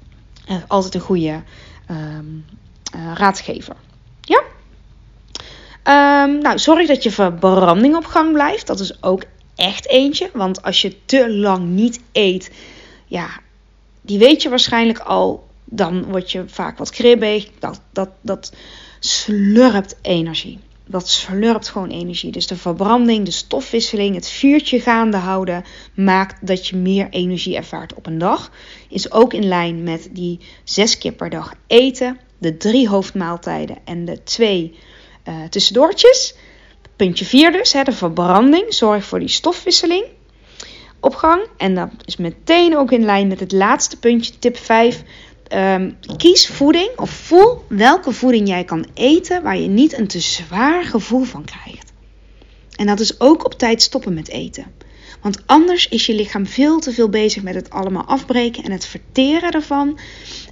uh, 0.49 0.55
altijd 0.67 0.93
een 0.95 1.01
goede 1.01 1.41
um, 1.91 2.45
uh, 2.95 3.11
raadgever. 3.13 3.75
Ja? 4.21 4.43
Um, 6.23 6.37
nou, 6.41 6.59
zorg 6.59 6.87
dat 6.87 7.03
je 7.03 7.11
verbranding 7.11 7.95
op 7.95 8.05
gang 8.05 8.33
blijft. 8.33 8.67
Dat 8.67 8.79
is 8.79 9.03
ook 9.03 9.23
echt 9.55 9.87
eentje. 9.87 10.29
Want 10.33 10.61
als 10.61 10.81
je 10.81 11.05
te 11.05 11.33
lang 11.33 11.67
niet 11.67 11.99
eet, 12.11 12.51
ja, 13.05 13.29
die 14.01 14.19
weet 14.19 14.41
je 14.41 14.49
waarschijnlijk 14.49 14.99
al. 14.99 15.47
Dan 15.71 16.03
word 16.03 16.31
je 16.31 16.43
vaak 16.47 16.77
wat 16.77 16.89
kribbig. 16.89 17.49
Dat, 17.59 17.81
dat, 17.91 18.09
dat 18.21 18.53
slurpt 18.99 19.95
energie 20.01 20.59
dat 20.91 21.09
slurpt 21.09 21.69
gewoon 21.69 21.89
energie. 21.89 22.31
Dus 22.31 22.47
de 22.47 22.55
verbranding, 22.55 23.25
de 23.25 23.31
stofwisseling, 23.31 24.15
het 24.15 24.29
vuurtje 24.29 24.79
gaande 24.79 25.17
houden 25.17 25.63
maakt 25.95 26.47
dat 26.47 26.67
je 26.67 26.75
meer 26.75 27.09
energie 27.09 27.55
ervaart 27.55 27.93
op 27.93 28.05
een 28.05 28.17
dag. 28.17 28.51
Is 28.89 29.11
ook 29.11 29.33
in 29.33 29.47
lijn 29.47 29.83
met 29.83 30.09
die 30.11 30.39
zes 30.63 30.97
keer 30.97 31.11
per 31.11 31.29
dag 31.29 31.53
eten, 31.67 32.17
de 32.37 32.57
drie 32.57 32.89
hoofdmaaltijden 32.89 33.77
en 33.85 34.05
de 34.05 34.23
twee 34.23 34.77
uh, 35.27 35.43
tussendoortjes. 35.49 36.35
Puntje 36.95 37.25
4 37.25 37.51
dus, 37.51 37.73
hè, 37.73 37.83
de 37.83 37.91
verbranding. 37.91 38.73
Zorg 38.73 39.05
voor 39.05 39.19
die 39.19 39.27
stofwisseling 39.27 40.05
op 40.99 41.15
gang. 41.15 41.47
En 41.57 41.75
dat 41.75 41.89
is 42.05 42.17
meteen 42.17 42.77
ook 42.77 42.91
in 42.91 43.05
lijn 43.05 43.27
met 43.27 43.39
het 43.39 43.51
laatste 43.51 43.99
puntje, 43.99 44.39
tip 44.39 44.57
5. 44.57 45.03
Um, 45.55 45.97
kies 46.17 46.47
voeding 46.47 46.89
of 46.95 47.09
voel 47.09 47.63
welke 47.67 48.11
voeding 48.11 48.47
jij 48.47 48.63
kan 48.63 48.85
eten 48.93 49.43
waar 49.43 49.57
je 49.57 49.67
niet 49.67 49.97
een 49.97 50.07
te 50.07 50.19
zwaar 50.19 50.83
gevoel 50.83 51.23
van 51.23 51.45
krijgt. 51.45 51.93
En 52.75 52.85
dat 52.85 52.99
is 52.99 53.19
ook 53.19 53.45
op 53.45 53.53
tijd 53.53 53.81
stoppen 53.81 54.13
met 54.13 54.29
eten. 54.29 54.65
Want 55.21 55.41
anders 55.45 55.87
is 55.87 56.05
je 56.05 56.13
lichaam 56.13 56.45
veel 56.45 56.79
te 56.79 56.91
veel 56.91 57.09
bezig 57.09 57.43
met 57.43 57.55
het 57.55 57.69
allemaal 57.69 58.05
afbreken 58.05 58.63
en 58.63 58.71
het 58.71 58.85
verteren 58.85 59.51
ervan, 59.51 59.99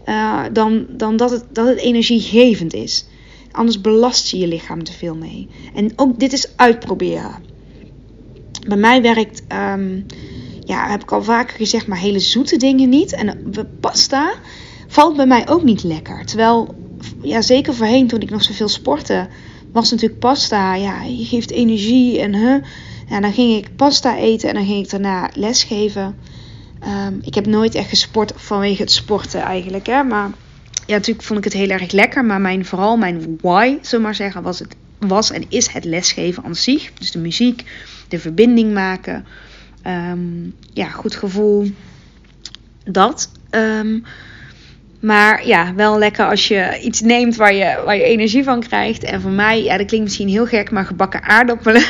uh, 0.05 0.43
dan, 0.51 0.85
dan 0.89 1.17
dat, 1.17 1.31
het, 1.31 1.43
dat 1.51 1.77
energiegevend 1.77 2.73
is. 2.73 3.05
Anders 3.51 3.81
belast 3.81 4.29
je 4.29 4.37
je 4.37 4.47
lichaam 4.47 4.83
te 4.83 4.93
veel 4.93 5.15
mee. 5.15 5.47
En 5.75 5.91
ook 5.95 6.19
dit 6.19 6.33
is 6.33 6.47
uitproberen. 6.55 7.43
Bij 8.67 8.77
mij 8.77 9.01
werkt, 9.01 9.43
um, 9.53 10.05
ja, 10.63 10.89
heb 10.89 11.01
ik 11.01 11.11
al 11.11 11.23
vaker 11.23 11.55
gezegd, 11.55 11.87
maar 11.87 11.97
hele 11.97 12.19
zoete 12.19 12.57
dingen 12.57 12.89
niet. 12.89 13.13
En 13.13 13.53
pasta 13.79 14.33
valt 14.97 15.15
bij 15.15 15.25
mij 15.25 15.47
ook 15.47 15.63
niet 15.63 15.83
lekker. 15.83 16.25
Terwijl, 16.25 16.75
ja, 17.21 17.41
zeker 17.41 17.73
voorheen 17.73 18.07
toen 18.07 18.21
ik 18.21 18.29
nog 18.29 18.43
zoveel 18.43 18.67
sportte, 18.67 19.27
was 19.71 19.91
natuurlijk 19.91 20.19
pasta. 20.19 20.75
Ja, 20.75 21.03
je 21.03 21.25
geeft 21.25 21.51
energie 21.51 22.19
en 22.19 22.35
huh. 22.35 22.63
Ja, 23.09 23.19
dan 23.19 23.33
ging 23.33 23.57
ik 23.57 23.75
pasta 23.75 24.17
eten 24.17 24.49
en 24.49 24.55
dan 24.55 24.65
ging 24.65 24.83
ik 24.83 24.89
daarna 24.89 25.29
lesgeven. 25.33 26.15
Um, 27.07 27.19
ik 27.21 27.35
heb 27.35 27.45
nooit 27.45 27.75
echt 27.75 27.89
gesport 27.89 28.33
vanwege 28.35 28.81
het 28.81 28.91
sporten 28.91 29.41
eigenlijk. 29.41 29.85
Hè? 29.85 30.03
Maar 30.03 30.29
ja, 30.85 30.95
natuurlijk 30.95 31.25
vond 31.25 31.39
ik 31.39 31.45
het 31.45 31.53
heel 31.53 31.69
erg 31.69 31.91
lekker. 31.91 32.25
Maar 32.25 32.41
mijn, 32.41 32.65
vooral 32.65 32.97
mijn 32.97 33.37
why, 33.41 33.77
zullen 33.81 34.03
maar 34.05 34.15
zeggen, 34.15 34.41
was, 34.43 34.59
het, 34.59 34.75
was 34.99 35.31
en 35.31 35.43
is 35.49 35.67
het 35.67 35.85
lesgeven 35.85 36.43
aan 36.43 36.55
zich. 36.55 36.93
Dus 36.93 37.11
de 37.11 37.19
muziek, 37.19 37.63
de 38.07 38.19
verbinding 38.19 38.73
maken. 38.73 39.25
Um, 39.87 40.55
ja, 40.73 40.89
goed 40.89 41.15
gevoel. 41.15 41.71
Dat. 42.83 43.31
Um, 43.51 44.03
maar 44.99 45.47
ja, 45.47 45.73
wel 45.75 45.97
lekker 45.97 46.25
als 46.25 46.47
je 46.47 46.79
iets 46.81 47.01
neemt 47.01 47.35
waar 47.35 47.53
je, 47.53 47.81
waar 47.85 47.95
je 47.95 48.03
energie 48.03 48.43
van 48.43 48.59
krijgt. 48.59 49.03
En 49.03 49.21
voor 49.21 49.31
mij, 49.31 49.63
ja, 49.63 49.77
dat 49.77 49.85
klinkt 49.85 50.05
misschien 50.05 50.29
heel 50.29 50.45
gek, 50.45 50.71
maar 50.71 50.85
gebakken 50.85 51.23
aardappelen. 51.23 51.83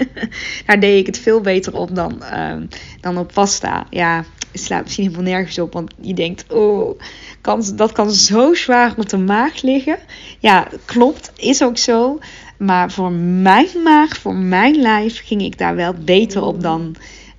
Daar 0.66 0.80
deed 0.80 0.98
ik 0.98 1.06
het 1.06 1.18
veel 1.18 1.40
beter 1.40 1.74
op 1.74 1.94
dan, 1.94 2.22
uh, 2.32 2.54
dan 3.00 3.18
op 3.18 3.32
pasta. 3.32 3.86
Ja, 3.90 4.24
het 4.52 4.60
slaat 4.60 4.82
misschien 4.82 5.04
helemaal 5.04 5.32
nergens 5.32 5.58
op. 5.58 5.72
Want 5.72 5.92
je 6.00 6.14
denkt, 6.14 6.52
oh, 6.52 7.00
kan, 7.40 7.64
dat 7.74 7.92
kan 7.92 8.10
zo 8.10 8.54
zwaar 8.54 8.94
op 8.96 9.08
de 9.08 9.18
maag 9.18 9.62
liggen. 9.62 9.98
Ja, 10.38 10.66
klopt, 10.84 11.32
is 11.36 11.62
ook 11.62 11.78
zo. 11.78 12.18
Maar 12.58 12.90
voor 12.90 13.12
mijn 13.12 13.68
maag, 13.84 14.16
voor 14.16 14.34
mijn 14.34 14.76
lijf, 14.76 15.20
ging 15.24 15.42
ik 15.42 15.58
daar 15.58 15.76
wel 15.76 15.94
beter 15.94 16.42
op 16.42 16.62
dan. 16.62 16.96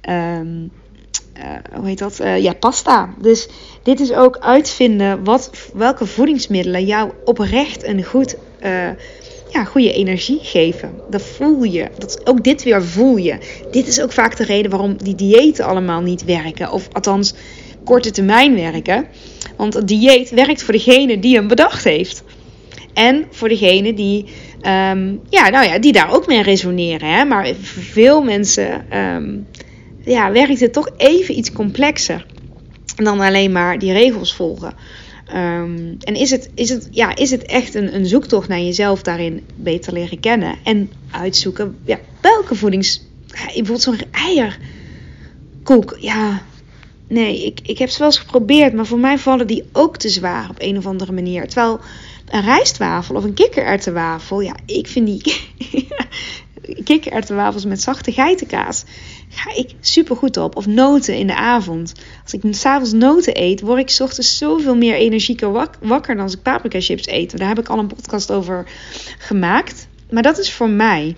Um, 0.10 0.72
hoe 1.76 1.88
heet 1.88 2.00
dat? 2.00 2.18
ja, 2.40 2.54
pasta. 2.54 3.14
Dus 3.22 3.48
dit 3.84 4.00
is 4.00 4.14
ook 4.14 4.38
uitvinden 4.38 5.24
wat, 5.24 5.52
welke 5.74 6.06
voedingsmiddelen 6.06 6.86
jou 6.86 7.12
oprecht 7.26 7.84
een 7.84 8.04
goed 8.04 8.36
ja, 9.52 9.64
goede 9.64 9.94
energie 9.94 10.40
geven. 10.42 10.92
Dat 11.10 11.22
voel 11.22 11.64
je. 11.64 11.88
Dat, 11.98 12.28
ook 12.28 12.44
dit 12.44 12.64
weer 12.64 12.84
voel 12.84 13.18
je. 13.18 13.38
Dit 13.72 13.88
is 13.88 14.02
ook 14.02 14.12
vaak 14.12 14.38
de 14.38 14.44
reden 14.44 14.72
waarom 14.72 14.98
die 14.98 15.16
diëten 15.16 15.66
allemaal 15.66 16.02
niet 16.02 16.24
werken. 16.24 16.72
Of 16.72 16.88
althans, 16.92 17.34
korte 17.84 18.12
termijn 18.12 18.56
werken. 18.56 19.08
Want 19.58 19.74
het 19.74 19.88
dieet 19.88 20.30
werkt 20.30 20.64
voor 20.64 20.74
degene 20.74 21.20
die 21.20 21.36
hem 21.36 21.48
bedacht 21.48 21.84
heeft. 21.84 22.24
En 22.94 23.26
voor 23.32 23.50
degene 23.50 23.94
die, 23.94 24.26
ehm, 24.62 25.16
ja, 25.30 25.50
nou 25.50 25.66
ja, 25.66 25.80
die 25.80 25.92
daar 25.92 26.14
ook 26.14 26.28
mee 26.28 26.42
resoneren. 26.42 27.10
Hè? 27.10 27.26
Maar 27.26 27.54
veel 27.62 28.22
mensen 28.22 28.98
um, 28.98 29.48
ja, 30.12 30.32
werkt 30.32 30.60
het 30.60 30.74
toch 30.74 30.90
even 30.98 31.38
iets 31.38 31.52
complexer 31.52 32.26
dan 32.96 33.20
alleen 33.20 33.52
maar 33.52 33.80
die 33.80 33.92
regels 33.92 34.36
volgen. 34.36 34.74
Um, 35.36 35.98
en 36.00 36.16
is 36.16 36.30
het, 36.30 36.50
is, 36.54 36.70
het, 36.70 36.88
ja, 36.92 37.16
is 37.16 37.32
het 37.32 37.44
echt 37.44 37.74
een, 37.74 37.96
een 37.96 38.06
zoektocht 38.06 38.48
naar 38.48 38.60
jezelf 38.60 39.02
daarin 39.02 39.44
beter 39.56 39.94
leren 39.94 40.20
kennen 40.20 40.56
en 40.64 40.92
uitzoeken 41.12 41.78
ja, 41.86 42.00
welke 42.22 42.56
voedings. 42.56 43.02
bijvoorbeeld 43.28 43.82
zo'n 43.82 44.02
eierkoek. 44.12 45.98
Ja, 46.00 46.42
nee, 47.08 47.46
ik, 47.46 47.60
ik 47.64 47.78
heb 47.78 47.90
ze 47.90 47.98
wel 47.98 48.08
eens 48.08 48.20
geprobeerd, 48.20 48.74
maar 48.74 48.86
voor 48.86 49.00
mij 49.00 49.18
vallen 49.18 49.48
die 49.48 49.64
ook 49.72 49.98
te 49.98 50.10
zwaar 50.10 50.50
op 50.50 50.56
een 50.60 50.78
of 50.78 50.86
andere 50.86 51.12
manier. 51.12 51.48
Terwijl 51.48 51.80
een 52.30 52.42
rijstwafel 52.42 53.16
of 53.16 53.24
een 53.24 53.34
kikkererwtenwafel, 53.34 54.42
ja, 54.42 54.56
ik 54.66 54.88
vind 54.88 55.08
die 55.08 55.22
kikkererwtenwafels 56.84 57.66
met 57.66 57.82
zachte 57.82 58.12
geitenkaas 58.12 58.84
ga 59.30 59.56
ik 59.56 59.72
super 59.80 60.16
goed 60.16 60.38
op. 60.38 60.56
Of 60.56 60.66
noten 60.66 61.18
in 61.18 61.28
de 61.28 61.36
avond. 61.36 61.94
Als 62.24 62.34
ik 62.34 62.42
s'avonds 62.50 62.92
noten 62.92 63.42
eet, 63.42 63.62
word 63.62 63.80
ik 63.80 63.90
s 63.90 64.00
ochtends 64.00 64.38
zoveel 64.38 64.76
meer 64.76 64.96
energieker 64.96 65.52
wakker 65.80 66.16
dan 66.16 66.24
als 66.24 66.34
ik 66.34 66.42
paprika 66.42 66.82
chips 66.82 67.08
eet. 67.08 67.38
Daar 67.38 67.48
heb 67.48 67.60
ik 67.60 67.68
al 67.68 67.80
een 67.80 67.88
podcast 67.88 68.32
over 68.32 68.68
gemaakt. 69.18 69.88
Maar 70.10 70.24
dat 70.24 70.38
is 70.38 70.54
voor 70.54 70.70
mij. 70.70 71.16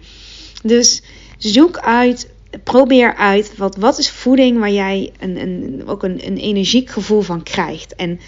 Dus 0.64 1.02
zoek 1.38 1.78
uit, 1.78 2.30
probeer 2.64 3.16
uit 3.16 3.58
wat, 3.58 3.76
wat 3.76 3.98
is 3.98 4.10
voeding 4.10 4.60
waar 4.60 4.72
jij 4.72 5.12
een, 5.20 5.38
een, 5.38 5.84
ook 5.86 6.04
een, 6.04 6.26
een 6.26 6.38
energiek 6.38 6.90
gevoel 6.90 7.22
van 7.22 7.44
krijgt. 7.44 7.96
En 7.96 8.20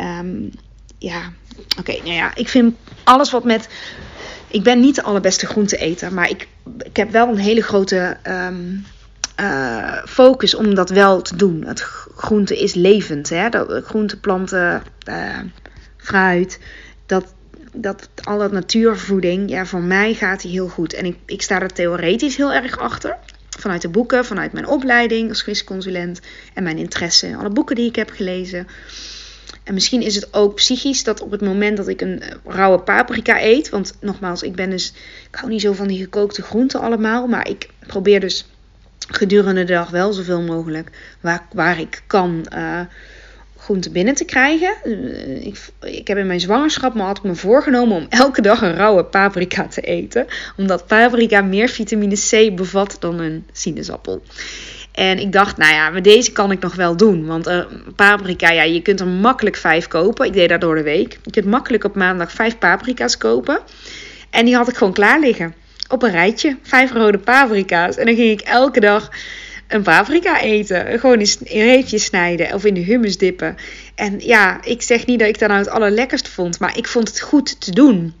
um, 0.00 0.50
ja, 0.98 1.32
oké, 1.78 1.92
nou 1.92 2.14
ja, 2.14 2.34
ik 2.34 2.48
vind 2.48 2.74
alles 3.04 3.30
wat 3.30 3.44
met. 3.44 3.68
Ik 4.48 4.62
ben 4.62 4.80
niet 4.80 4.94
de 4.94 5.02
allerbeste 5.02 5.46
groente 5.46 5.76
eten, 5.76 6.14
maar 6.14 6.30
ik, 6.30 6.48
ik 6.78 6.96
heb 6.96 7.10
wel 7.10 7.28
een 7.28 7.38
hele 7.38 7.62
grote 7.62 8.16
um, 8.26 8.84
uh, 9.40 10.02
focus 10.04 10.54
om 10.54 10.74
dat 10.74 10.90
wel 10.90 11.22
te 11.22 11.36
doen. 11.36 11.64
Het 11.66 11.80
groente 12.16 12.58
is 12.58 12.74
levend. 12.74 13.28
Hè? 13.28 13.48
Dat, 13.48 13.84
groente, 13.84 14.20
planten, 14.20 14.82
uh, 15.08 15.38
fruit. 15.96 16.58
Dat, 17.06 17.34
dat, 17.72 18.08
al 18.22 18.38
dat 18.38 18.52
natuurvoeding, 18.52 19.50
ja, 19.50 19.66
voor 19.66 19.82
mij 19.82 20.14
gaat 20.14 20.42
die 20.42 20.50
heel 20.50 20.68
goed. 20.68 20.92
En 20.92 21.04
ik, 21.04 21.16
ik 21.26 21.42
sta 21.42 21.60
er 21.60 21.72
theoretisch 21.72 22.36
heel 22.36 22.52
erg 22.52 22.78
achter. 22.78 23.16
Vanuit 23.58 23.82
de 23.82 23.88
boeken, 23.88 24.24
vanuit 24.24 24.52
mijn 24.52 24.66
opleiding 24.66 25.28
als 25.28 25.42
frisconsulent 25.42 26.20
en 26.54 26.62
mijn 26.62 26.78
interesse. 26.78 27.36
Alle 27.36 27.50
boeken 27.50 27.76
die 27.76 27.88
ik 27.88 27.96
heb 27.96 28.10
gelezen. 28.10 28.66
En 29.64 29.74
misschien 29.74 30.02
is 30.02 30.14
het 30.14 30.34
ook 30.34 30.54
psychisch 30.54 31.04
dat 31.04 31.20
op 31.20 31.30
het 31.30 31.40
moment 31.40 31.76
dat 31.76 31.88
ik 31.88 32.00
een 32.00 32.20
eh, 32.20 32.34
rauwe 32.44 32.78
paprika 32.78 33.42
eet. 33.42 33.68
Want 33.68 33.94
nogmaals, 34.00 34.42
ik 34.42 34.54
ben 34.54 34.70
dus. 34.70 34.92
Ik 35.30 35.34
hou 35.34 35.50
niet 35.50 35.60
zo 35.60 35.72
van 35.72 35.88
die 35.88 36.02
gekookte 36.02 36.42
groenten 36.42 36.80
allemaal. 36.80 37.26
Maar 37.26 37.48
ik 37.48 37.68
probeer 37.86 38.20
dus 38.20 38.46
gedurende 39.10 39.64
de 39.64 39.72
dag 39.72 39.90
wel 39.90 40.12
zoveel 40.12 40.42
mogelijk 40.42 40.90
waar, 41.20 41.46
waar 41.52 41.80
ik 41.80 42.02
kan 42.06 42.46
uh, 42.56 42.80
groente 43.58 43.90
binnen 43.90 44.14
te 44.14 44.24
krijgen. 44.24 44.74
Uh, 44.84 45.46
ik, 45.46 45.58
ik 45.80 46.08
heb 46.08 46.18
in 46.18 46.26
mijn 46.26 46.40
zwangerschap 46.40 46.94
me 46.94 47.02
had 47.02 47.16
ik 47.16 47.22
me 47.22 47.34
voorgenomen 47.34 47.96
om 47.96 48.06
elke 48.08 48.42
dag 48.42 48.62
een 48.62 48.74
rauwe 48.74 49.04
paprika 49.04 49.66
te 49.66 49.80
eten. 49.80 50.26
Omdat 50.56 50.86
paprika 50.86 51.40
meer 51.40 51.68
vitamine 51.68 52.16
C 52.16 52.56
bevat 52.56 52.96
dan 53.00 53.18
een 53.18 53.46
sinaasappel. 53.52 54.22
En 54.92 55.18
ik 55.18 55.32
dacht, 55.32 55.56
nou 55.56 55.72
ja, 55.72 55.90
met 55.90 56.04
deze 56.04 56.32
kan 56.32 56.50
ik 56.50 56.60
nog 56.60 56.74
wel 56.74 56.96
doen. 56.96 57.26
Want 57.26 57.48
uh, 57.48 57.64
paprika, 57.96 58.50
ja, 58.50 58.62
je 58.62 58.82
kunt 58.82 59.00
er 59.00 59.06
makkelijk 59.06 59.56
vijf 59.56 59.88
kopen. 59.88 60.26
Ik 60.26 60.32
deed 60.32 60.48
dat 60.48 60.60
door 60.60 60.74
de 60.74 60.82
week. 60.82 61.18
Je 61.22 61.30
kunt 61.30 61.46
makkelijk 61.46 61.84
op 61.84 61.94
maandag 61.94 62.32
vijf 62.32 62.58
paprika's 62.58 63.16
kopen. 63.16 63.60
En 64.30 64.44
die 64.44 64.56
had 64.56 64.68
ik 64.68 64.76
gewoon 64.76 64.92
klaar 64.92 65.20
liggen 65.20 65.54
op 65.94 66.02
een 66.02 66.10
rijtje. 66.10 66.56
Vijf 66.62 66.92
rode 66.92 67.18
paprika's. 67.18 67.96
En 67.96 68.06
dan 68.06 68.14
ging 68.14 68.40
ik 68.40 68.40
elke 68.40 68.80
dag 68.80 69.10
een 69.68 69.82
paprika 69.82 70.40
eten. 70.40 70.98
Gewoon 70.98 71.20
in 71.20 71.62
reepjes 71.62 72.04
snijden 72.04 72.54
of 72.54 72.64
in 72.64 72.74
de 72.74 72.80
hummus 72.80 73.18
dippen. 73.18 73.56
En 73.94 74.14
ja, 74.18 74.62
ik 74.62 74.82
zeg 74.82 75.06
niet 75.06 75.18
dat 75.18 75.28
ik 75.28 75.38
dat 75.38 75.48
nou 75.48 75.60
het 75.60 75.70
allerlekkerst 75.70 76.28
vond, 76.28 76.60
maar 76.60 76.76
ik 76.76 76.86
vond 76.86 77.08
het 77.08 77.20
goed 77.20 77.60
te 77.60 77.70
doen. 77.70 78.14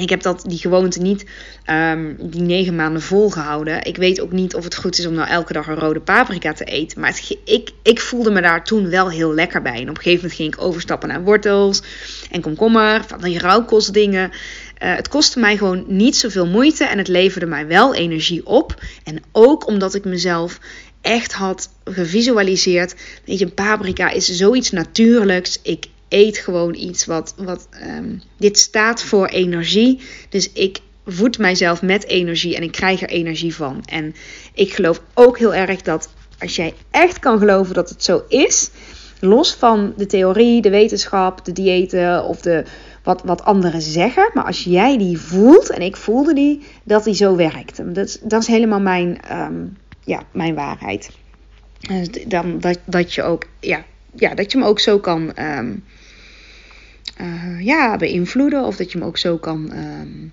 Ik 0.00 0.10
heb 0.10 0.22
dat, 0.22 0.44
die 0.46 0.58
gewoonte 0.58 1.00
niet 1.00 1.24
um, 1.70 2.16
die 2.20 2.40
negen 2.40 2.76
maanden 2.76 3.02
volgehouden. 3.02 3.84
Ik 3.84 3.96
weet 3.96 4.20
ook 4.20 4.32
niet 4.32 4.54
of 4.54 4.64
het 4.64 4.76
goed 4.76 4.98
is 4.98 5.06
om 5.06 5.14
nou 5.14 5.28
elke 5.28 5.52
dag 5.52 5.66
een 5.66 5.78
rode 5.78 6.00
paprika 6.00 6.52
te 6.52 6.64
eten. 6.64 7.00
Maar 7.00 7.10
het, 7.10 7.38
ik, 7.44 7.70
ik 7.82 8.00
voelde 8.00 8.30
me 8.30 8.40
daar 8.40 8.64
toen 8.64 8.88
wel 8.88 9.10
heel 9.10 9.34
lekker 9.34 9.62
bij. 9.62 9.80
En 9.80 9.88
op 9.88 9.88
een 9.88 9.96
gegeven 9.96 10.14
moment 10.14 10.32
ging 10.32 10.54
ik 10.54 10.60
overstappen 10.60 11.08
naar 11.08 11.22
wortels 11.22 11.82
en 12.30 12.40
komkommer. 12.40 13.04
Van 13.06 13.20
die 13.20 13.38
rauwkostdingen. 13.38 14.30
Uh, 14.30 14.94
het 14.96 15.08
kostte 15.08 15.40
mij 15.40 15.56
gewoon 15.56 15.84
niet 15.88 16.16
zoveel 16.16 16.46
moeite 16.46 16.84
en 16.84 16.98
het 16.98 17.08
leverde 17.08 17.46
mij 17.46 17.66
wel 17.66 17.94
energie 17.94 18.46
op. 18.46 18.82
En 19.04 19.22
ook 19.32 19.66
omdat 19.66 19.94
ik 19.94 20.04
mezelf 20.04 20.58
echt 21.00 21.32
had 21.32 21.68
gevisualiseerd. 21.84 22.94
Weet 23.24 23.38
je, 23.38 23.48
paprika 23.48 24.10
is 24.10 24.26
zoiets 24.26 24.70
natuurlijks. 24.70 25.58
Ik 25.62 25.86
eet 26.14 26.38
gewoon 26.38 26.74
iets 26.74 27.04
wat. 27.04 27.34
wat 27.36 27.68
um, 27.86 28.22
dit 28.36 28.58
staat 28.58 29.02
voor 29.02 29.26
energie. 29.26 30.00
Dus 30.28 30.52
ik 30.52 30.78
voed 31.06 31.38
mijzelf 31.38 31.82
met 31.82 32.06
energie 32.06 32.56
en 32.56 32.62
ik 32.62 32.72
krijg 32.72 33.02
er 33.02 33.08
energie 33.08 33.54
van. 33.54 33.82
En 33.84 34.14
ik 34.54 34.72
geloof 34.72 35.00
ook 35.14 35.38
heel 35.38 35.54
erg 35.54 35.82
dat 35.82 36.08
als 36.38 36.56
jij 36.56 36.74
echt 36.90 37.18
kan 37.18 37.38
geloven 37.38 37.74
dat 37.74 37.88
het 37.88 38.04
zo 38.04 38.22
is. 38.28 38.70
Los 39.20 39.54
van 39.54 39.92
de 39.96 40.06
theorie, 40.06 40.62
de 40.62 40.70
wetenschap, 40.70 41.44
de 41.44 41.52
diëten 41.52 42.24
of 42.24 42.40
de 42.40 42.64
wat, 43.02 43.22
wat 43.24 43.44
anderen 43.44 43.82
zeggen. 43.82 44.30
Maar 44.34 44.44
als 44.44 44.64
jij 44.64 44.98
die 44.98 45.18
voelt, 45.18 45.70
en 45.70 45.82
ik 45.82 45.96
voelde 45.96 46.34
die, 46.34 46.62
dat 46.82 47.04
die 47.04 47.14
zo 47.14 47.36
werkt. 47.36 47.94
Dat, 47.94 48.18
dat 48.22 48.40
is 48.40 48.46
helemaal 48.46 48.80
mijn, 48.80 49.20
um, 49.32 49.76
ja, 50.04 50.22
mijn 50.32 50.54
waarheid. 50.54 51.10
Dan, 52.26 52.60
dat, 52.60 52.78
dat 52.84 53.14
je 53.14 53.22
ook, 53.22 53.46
ja, 53.60 53.84
ja, 54.14 54.34
dat 54.34 54.52
je 54.52 54.58
hem 54.58 54.66
ook 54.66 54.80
zo 54.80 54.98
kan 54.98 55.32
um, 55.38 55.84
uh, 57.20 57.60
ja, 57.60 57.96
beïnvloeden. 57.96 58.64
Of 58.64 58.76
dat 58.76 58.92
je 58.92 58.98
hem 58.98 59.06
ook 59.06 59.18
zo 59.18 59.36
kan 59.36 59.72
um, 59.72 60.32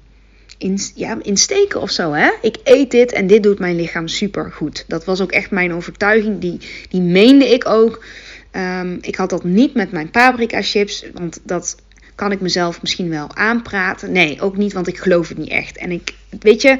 in, 0.57 0.79
ja, 0.95 1.17
insteken 1.21 1.81
of 1.81 1.91
zo. 1.91 2.11
Hè? 2.11 2.31
Ik 2.41 2.57
eet 2.63 2.91
dit 2.91 3.11
en 3.11 3.27
dit 3.27 3.43
doet 3.43 3.59
mijn 3.59 3.75
lichaam 3.75 4.07
super 4.07 4.51
goed. 4.51 4.85
Dat 4.87 5.05
was 5.05 5.21
ook 5.21 5.31
echt 5.31 5.51
mijn 5.51 5.73
overtuiging. 5.73 6.39
Die, 6.39 6.59
die 6.89 7.01
meende 7.01 7.49
ik 7.49 7.67
ook. 7.67 8.03
Um, 8.51 8.97
ik 9.01 9.15
had 9.15 9.29
dat 9.29 9.43
niet 9.43 9.73
met 9.73 9.91
mijn 9.91 10.09
paprika 10.09 10.61
chips. 10.61 11.05
Want 11.13 11.39
dat 11.43 11.75
kan 12.15 12.31
ik 12.31 12.41
mezelf 12.41 12.81
misschien 12.81 13.09
wel 13.09 13.35
aanpraten? 13.35 14.11
Nee, 14.11 14.41
ook 14.41 14.57
niet, 14.57 14.73
want 14.73 14.87
ik 14.87 14.97
geloof 14.97 15.29
het 15.29 15.37
niet 15.37 15.49
echt. 15.49 15.77
En 15.77 15.91
ik, 15.91 16.13
weet 16.39 16.61
je, 16.61 16.79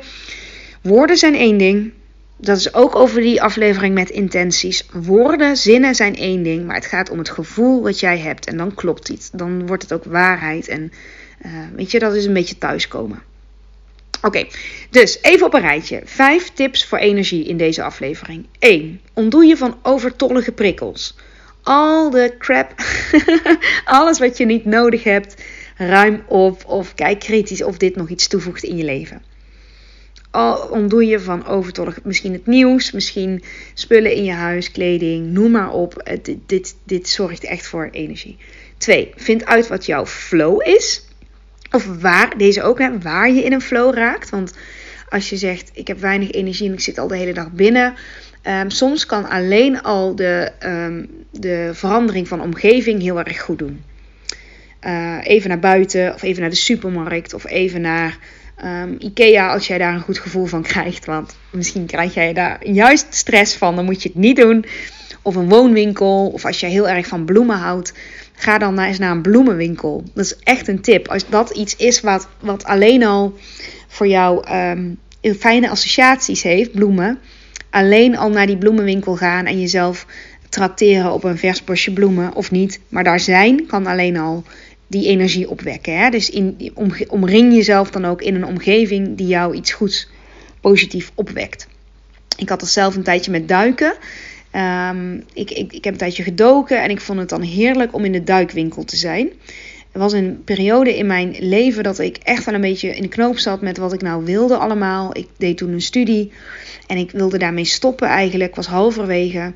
woorden 0.82 1.18
zijn 1.18 1.36
één 1.36 1.58
ding. 1.58 1.92
Dat 2.42 2.58
is 2.58 2.74
ook 2.74 2.96
over 2.96 3.22
die 3.22 3.42
aflevering 3.42 3.94
met 3.94 4.10
intenties. 4.10 4.86
Woorden, 4.92 5.58
zinnen 5.58 5.96
zijn 5.96 6.16
één 6.16 6.44
ding, 6.44 6.66
maar 6.66 6.76
het 6.76 6.86
gaat 6.86 7.10
om 7.10 7.18
het 7.18 7.30
gevoel 7.30 7.82
wat 7.82 8.00
jij 8.00 8.18
hebt. 8.18 8.46
En 8.46 8.58
dan 8.58 8.74
klopt 8.74 9.10
iets. 9.10 9.30
Dan 9.32 9.68
wordt 9.68 9.84
het 9.84 9.94
ook 9.94 10.04
waarheid. 10.04 10.68
En 10.68 10.92
uh, 11.46 11.52
weet 11.76 11.92
je, 11.92 12.00
dat 12.00 12.16
is 12.16 12.26
een 12.26 12.34
beetje 12.34 12.58
thuiskomen. 12.58 13.22
Oké, 14.22 14.48
dus 14.90 15.20
even 15.22 15.46
op 15.46 15.54
een 15.54 15.62
rijtje. 15.62 16.02
Vijf 16.06 16.50
tips 16.54 16.86
voor 16.86 16.98
energie 16.98 17.46
in 17.46 17.58
deze 17.58 17.84
aflevering. 17.84 18.46
1. 18.60 19.02
Ontdoe 19.14 19.46
je 19.46 19.58
van 19.58 19.78
overtollige 19.82 20.52
prikkels 20.52 21.16
al 21.64 22.10
de 22.10 22.36
crap, 22.38 22.74
alles 23.86 24.20
wat 24.20 24.38
je 24.38 24.46
niet 24.46 24.66
nodig 24.66 25.04
hebt, 25.04 25.44
ruim 25.78 26.24
op 26.28 26.66
of 26.66 26.94
kijk 26.94 27.20
kritisch 27.20 27.64
of 27.64 27.78
dit 27.78 27.96
nog 27.96 28.10
iets 28.10 28.28
toevoegt 28.28 28.64
in 28.64 28.78
je 28.78 28.84
leven. 28.84 29.22
Ontdoe 30.70 31.06
je 31.06 31.20
van 31.20 31.46
overtollig, 31.46 32.00
misschien 32.04 32.34
het 32.34 32.46
nieuws, 32.46 32.92
misschien 32.92 33.44
spullen 33.74 34.16
in 34.16 34.24
je 34.24 34.32
huis, 34.32 34.72
kleding, 34.72 35.32
noem 35.32 35.52
maar 35.52 35.72
op. 35.72 36.12
Dit, 36.22 36.38
dit, 36.46 36.76
dit 36.84 37.10
zorgt 37.10 37.44
echt 37.44 37.68
voor 37.68 37.90
energie. 37.92 38.38
2. 38.78 39.12
Vind 39.16 39.46
uit 39.46 39.68
wat 39.68 39.86
jouw 39.86 40.06
flow 40.06 40.68
is. 40.68 41.06
Of 41.72 41.86
waar, 42.02 42.38
deze 42.38 42.64
ook, 42.64 43.02
waar 43.02 43.32
je 43.32 43.44
in 43.44 43.54
een 43.54 43.62
flow 43.62 43.94
raakt. 43.94 44.30
Want 44.30 44.54
als 45.10 45.30
je 45.30 45.38
zegt, 45.38 45.72
ik 45.74 45.88
heb 45.88 46.00
weinig 46.00 46.32
energie 46.32 46.68
en 46.68 46.74
ik 46.74 46.80
zit 46.80 46.98
al 46.98 47.08
de 47.08 47.18
hele 47.18 47.34
dag 47.34 47.52
binnen 47.52 47.96
Um, 48.48 48.70
soms 48.70 49.06
kan 49.06 49.30
alleen 49.30 49.82
al 49.82 50.16
de, 50.16 50.52
um, 50.66 51.10
de 51.32 51.70
verandering 51.74 52.28
van 52.28 52.42
omgeving 52.42 53.02
heel 53.02 53.20
erg 53.20 53.42
goed 53.42 53.60
doen. 53.60 53.84
Uh, 54.88 55.18
even 55.24 55.50
naar 55.50 55.60
buiten 55.60 56.14
of 56.14 56.22
even 56.22 56.42
naar 56.42 56.50
de 56.50 56.56
supermarkt 56.56 57.34
of 57.34 57.48
even 57.48 57.82
naar 57.82 58.18
Ehm, 58.62 58.96
Ikea, 59.00 59.54
als 59.54 59.68
jij 59.68 59.78
daar 59.78 59.94
een 59.94 60.02
goed 60.02 60.20
gevoel 60.20 60.46
van 60.46 60.62
krijgt. 60.62 61.06
Want 61.06 61.36
misschien 61.52 61.86
krijg 61.86 62.14
jij 62.14 62.34
daar 62.34 62.68
juist 62.68 63.06
stress 63.10 63.56
van, 63.56 63.76
dan 63.76 63.86
moet 63.86 64.04
je 64.04 64.10
het 64.10 64.18
niet 64.18 64.36
doen. 64.36 64.66
Of 65.22 65.36
een 65.36 65.50
woonwinkel, 65.50 66.28
of 66.28 66.46
als 66.46 66.60
jij 66.60 66.70
heel 66.70 66.90
erg 66.90 67.08
van 67.08 67.26
bloemen 67.26 67.58
houdt, 67.58 67.94
ga 68.36 68.58
dan 68.58 68.80
eens 68.80 69.00
naar 69.00 69.12
een 69.12 69.22
bloemenwinkel. 69.22 70.04
Dat 70.14 70.26
is 70.26 70.36
echt 70.44 70.68
een 70.68 70.82
tip. 70.82 71.08
Als 71.08 71.30
dat 71.30 71.50
iets 71.50 71.76
is 71.76 72.02
wat, 72.02 72.28
wat 72.40 72.64
alleen 72.64 73.04
al 73.04 73.34
voor 73.88 74.08
jou 74.08 74.56
um, 74.56 75.00
fijne 75.38 75.70
associaties 75.70 76.44
heeft, 76.44 76.72
bloemen. 76.72 77.20
Alleen 77.70 78.18
al 78.18 78.30
naar 78.30 78.48
die 78.48 78.58
bloemenwinkel 78.58 79.16
gaan 79.16 79.46
en 79.46 79.60
jezelf 79.60 80.06
trakteren 80.50 81.14
op 81.14 81.24
een 81.24 81.38
vers 81.38 81.64
bosje 81.64 81.94
bloemen 81.94 82.36
of 82.36 82.52
niet. 82.52 82.80
Maar 82.90 83.04
daar 83.04 83.20
zijn 83.20 83.66
kan 83.66 83.88
alleen 83.88 84.18
al 84.18 84.44
die 84.92 85.08
energie 85.08 85.50
opwekken. 85.50 85.98
Hè? 85.98 86.10
Dus 86.10 86.30
in, 86.30 86.72
omring 87.08 87.54
jezelf 87.54 87.92
dan 87.92 88.06
ook 88.06 88.22
in 88.22 88.36
een 88.36 88.46
omgeving 88.46 89.18
die 89.18 89.28
jou 89.28 89.56
iets 89.56 89.72
goeds 89.72 90.08
positief 90.62 91.12
opwekt. 91.16 91.68
Ik 92.38 92.50
had 92.50 92.60
dat 92.60 92.70
zelf 92.70 92.96
een 92.96 93.04
tijdje 93.04 93.32
met 93.32 93.48
duiken. 93.48 93.94
Ehm, 94.52 95.16
ik, 95.34 95.52
ik, 95.52 95.74
ik 95.74 95.84
heb 95.84 95.94
een 95.94 96.00
tijdje 96.00 96.24
gedoken 96.24 96.84
en 96.84 96.90
ik 96.90 97.02
vond 97.02 97.20
het 97.20 97.30
dan 97.30 97.42
heerlijk 97.42 97.94
om 97.94 98.06
in 98.06 98.12
de 98.12 98.24
duikwinkel 98.24 98.84
te 98.84 98.96
zijn. 98.96 99.30
Er 99.92 100.00
was 100.00 100.14
een 100.14 100.42
periode 100.44 100.98
in 100.98 101.06
mijn 101.06 101.36
leven 101.40 101.84
dat 101.84 102.00
ik 102.00 102.18
echt 102.18 102.46
wel 102.46 102.54
een 102.54 102.62
beetje 102.62 102.96
in 102.96 103.02
de 103.02 103.08
knoop 103.08 103.38
zat 103.38 103.62
met 103.62 103.78
wat 103.78 103.94
ik 103.94 104.02
nou 104.02 104.26
wilde 104.26 104.58
allemaal. 104.58 105.18
Ik 105.18 105.28
deed 105.38 105.58
toen 105.58 105.72
een 105.72 105.82
studie 105.82 106.32
en 106.88 106.98
ik 106.98 107.12
wilde 107.12 107.38
daarmee 107.38 107.66
stoppen 107.66 108.08
eigenlijk. 108.08 108.50
Ik 108.50 108.56
was 108.56 108.68
halverwege. 108.68 109.54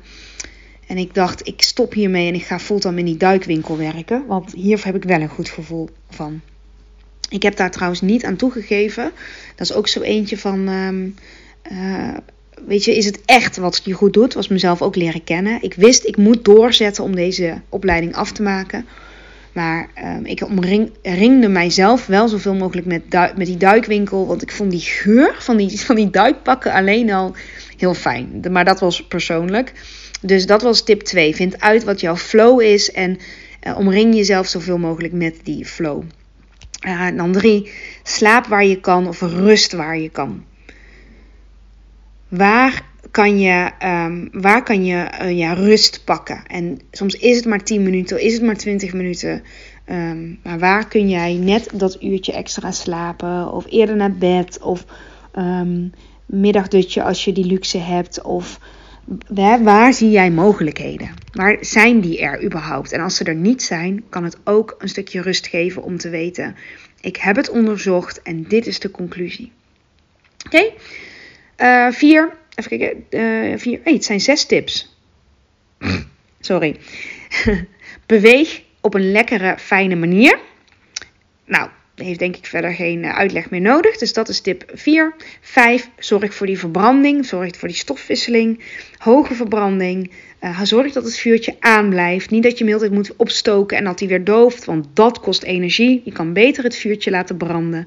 En 0.86 0.96
ik 0.96 1.14
dacht, 1.14 1.46
ik 1.46 1.62
stop 1.62 1.92
hiermee 1.92 2.28
en 2.28 2.34
ik 2.34 2.44
ga 2.44 2.58
fulltime 2.58 2.98
in 2.98 3.04
die 3.04 3.16
duikwinkel 3.16 3.76
werken. 3.76 4.26
Want 4.26 4.52
hier 4.52 4.84
heb 4.84 4.94
ik 4.94 5.04
wel 5.04 5.20
een 5.20 5.28
goed 5.28 5.48
gevoel 5.48 5.88
van. 6.10 6.40
Ik 7.28 7.42
heb 7.42 7.56
daar 7.56 7.70
trouwens 7.70 8.00
niet 8.00 8.24
aan 8.24 8.36
toegegeven. 8.36 9.12
Dat 9.56 9.70
is 9.70 9.72
ook 9.72 9.88
zo 9.88 10.00
eentje 10.00 10.38
van. 10.38 10.68
Um, 10.68 11.14
uh, 11.72 12.16
weet 12.66 12.84
je, 12.84 12.96
is 12.96 13.04
het 13.04 13.20
echt 13.24 13.56
wat 13.56 13.80
je 13.84 13.92
goed 13.92 14.12
doet? 14.12 14.34
Was 14.34 14.48
mezelf 14.48 14.82
ook 14.82 14.96
leren 14.96 15.24
kennen. 15.24 15.62
Ik 15.62 15.74
wist, 15.74 16.04
ik 16.04 16.16
moet 16.16 16.44
doorzetten 16.44 17.04
om 17.04 17.14
deze 17.14 17.60
opleiding 17.68 18.14
af 18.14 18.32
te 18.32 18.42
maken. 18.42 18.86
Maar 19.52 19.88
um, 20.04 20.26
ik 20.26 20.44
omringde 20.44 21.48
mijzelf 21.48 22.06
wel 22.06 22.28
zoveel 22.28 22.54
mogelijk 22.54 22.86
met, 22.86 23.02
met 23.36 23.46
die 23.46 23.56
duikwinkel. 23.56 24.26
Want 24.26 24.42
ik 24.42 24.50
vond 24.50 24.70
die 24.70 24.80
geur 24.80 25.34
van 25.38 25.56
die, 25.56 25.80
van 25.80 25.96
die 25.96 26.10
duikpakken 26.10 26.72
alleen 26.72 27.12
al 27.12 27.34
heel 27.76 27.94
fijn. 27.94 28.42
Maar 28.50 28.64
dat 28.64 28.80
was 28.80 29.06
persoonlijk. 29.06 29.72
Dus 30.20 30.46
dat 30.46 30.62
was 30.62 30.84
tip 30.84 31.00
2. 31.00 31.34
Vind 31.34 31.60
uit 31.60 31.84
wat 31.84 32.00
jouw 32.00 32.16
flow 32.16 32.60
is 32.60 32.92
en 32.92 33.18
uh, 33.66 33.78
omring 33.78 34.14
jezelf 34.14 34.46
zoveel 34.46 34.78
mogelijk 34.78 35.12
met 35.12 35.40
die 35.42 35.64
flow. 35.64 36.02
Uh, 36.86 37.08
dan 37.16 37.32
3. 37.32 37.70
Slaap 38.02 38.46
waar 38.46 38.64
je 38.64 38.80
kan 38.80 39.08
of 39.08 39.20
rust 39.20 39.72
waar 39.72 39.98
je 39.98 40.10
kan. 40.10 40.44
Waar 42.28 42.82
kan 43.10 43.38
je, 43.38 43.70
um, 43.84 44.28
waar 44.32 44.62
kan 44.62 44.84
je 44.84 45.08
uh, 45.22 45.38
ja, 45.38 45.52
rust 45.52 46.04
pakken? 46.04 46.42
En 46.46 46.80
soms 46.90 47.14
is 47.14 47.36
het 47.36 47.44
maar 47.44 47.62
10 47.64 47.82
minuten, 47.82 48.20
is 48.20 48.32
het 48.32 48.42
maar 48.42 48.56
20 48.56 48.92
minuten. 48.92 49.42
Um, 49.90 50.38
maar 50.42 50.58
waar 50.58 50.88
kun 50.88 51.08
jij 51.08 51.34
net 51.34 51.70
dat 51.74 52.02
uurtje 52.02 52.32
extra 52.32 52.70
slapen? 52.70 53.52
Of 53.52 53.64
eerder 53.68 53.96
naar 53.96 54.12
bed? 54.12 54.60
Of 54.62 54.84
um, 55.38 55.92
middagdutje 56.26 57.02
als 57.02 57.24
je 57.24 57.32
die 57.32 57.44
luxe 57.44 57.78
hebt? 57.78 58.22
Of 58.22 58.58
waar, 59.26 59.62
waar 59.62 59.92
zie 59.92 60.10
jij 60.10 60.30
mogelijkheden? 60.30 61.14
Waar 61.32 61.56
zijn 61.60 62.00
die 62.00 62.20
er 62.20 62.44
überhaupt? 62.44 62.92
En 62.92 63.00
als 63.00 63.16
ze 63.16 63.24
er 63.24 63.34
niet 63.34 63.62
zijn, 63.62 64.04
kan 64.08 64.24
het 64.24 64.36
ook 64.44 64.74
een 64.78 64.88
stukje 64.88 65.20
rust 65.20 65.46
geven 65.46 65.82
om 65.82 65.98
te 65.98 66.08
weten: 66.08 66.56
ik 67.00 67.16
heb 67.16 67.36
het 67.36 67.50
onderzocht 67.50 68.22
en 68.22 68.42
dit 68.42 68.66
is 68.66 68.78
de 68.78 68.90
conclusie. 68.90 69.52
Oké? 70.46 70.70
Uh, 71.56 71.90
vier. 71.90 72.36
Even 72.54 72.78
kijken. 72.78 73.04
Uh, 73.10 73.58
vier. 73.58 73.80
Hey, 73.84 73.92
het 73.92 74.04
zijn 74.04 74.20
zes 74.20 74.44
tips. 74.44 74.98
Sorry. 76.40 76.76
Beweeg 78.06 78.62
op 78.80 78.94
een 78.94 79.10
lekkere, 79.10 79.58
fijne 79.58 79.94
manier. 79.94 80.38
Nou, 81.44 81.68
heeft 82.04 82.18
denk 82.18 82.36
ik 82.36 82.46
verder 82.46 82.72
geen 82.72 83.04
eh, 83.04 83.16
uitleg 83.16 83.50
meer 83.50 83.60
nodig. 83.60 83.96
Dus 83.96 84.12
dat 84.12 84.28
is 84.28 84.40
tip 84.40 84.70
4. 84.74 85.14
5. 85.40 85.88
Zorg 85.98 86.34
voor 86.34 86.46
die 86.46 86.58
verbranding. 86.58 87.26
Zorg 87.26 87.56
voor 87.56 87.68
die 87.68 87.76
stofwisseling. 87.76 88.60
Hoge 88.98 89.34
verbranding. 89.34 90.10
Uh, 90.40 90.62
zorg 90.62 90.92
dat 90.92 91.04
het 91.04 91.18
vuurtje 91.18 91.56
aanblijft. 91.60 92.30
Niet 92.30 92.42
dat 92.42 92.58
je 92.58 92.64
hem 92.64 92.92
moet 92.92 93.16
opstoken 93.16 93.76
en 93.76 93.84
dat 93.84 93.98
hij 93.98 94.08
weer 94.08 94.24
dooft. 94.24 94.64
Want 94.64 94.86
dat 94.92 95.20
kost 95.20 95.42
energie. 95.42 96.02
Je 96.04 96.12
kan 96.12 96.32
beter 96.32 96.64
het 96.64 96.76
vuurtje 96.76 97.10
laten 97.10 97.36
branden. 97.36 97.86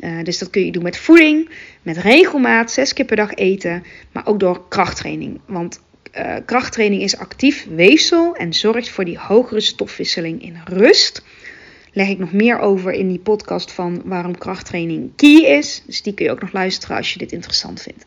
Uh, 0.00 0.22
dus 0.22 0.38
dat 0.38 0.50
kun 0.50 0.64
je 0.64 0.72
doen 0.72 0.82
met 0.82 0.96
voeding, 0.96 1.50
met 1.82 1.96
regelmaat, 1.96 2.70
zes 2.72 2.92
keer 2.92 3.04
per 3.04 3.16
dag 3.16 3.34
eten, 3.34 3.84
maar 4.12 4.26
ook 4.26 4.40
door 4.40 4.68
krachttraining. 4.68 5.40
Want 5.46 5.80
krachttraining 6.44 7.02
is 7.02 7.16
actief 7.16 7.66
weefsel 7.74 8.34
en 8.34 8.52
zorgt 8.52 8.88
voor 8.88 9.04
die 9.04 9.18
hogere 9.18 9.60
stofwisseling 9.60 10.42
in 10.42 10.56
rust 10.64 11.22
leg 11.92 12.08
ik 12.08 12.18
nog 12.18 12.32
meer 12.32 12.58
over 12.58 12.92
in 12.92 13.08
die 13.08 13.18
podcast 13.18 13.72
van 13.72 14.02
waarom 14.04 14.38
krachttraining 14.38 15.10
key 15.16 15.58
is. 15.58 15.82
Dus 15.86 16.02
die 16.02 16.14
kun 16.14 16.24
je 16.24 16.30
ook 16.30 16.40
nog 16.40 16.52
luisteren 16.52 16.96
als 16.96 17.12
je 17.12 17.18
dit 17.18 17.32
interessant 17.32 17.82
vindt. 17.82 18.06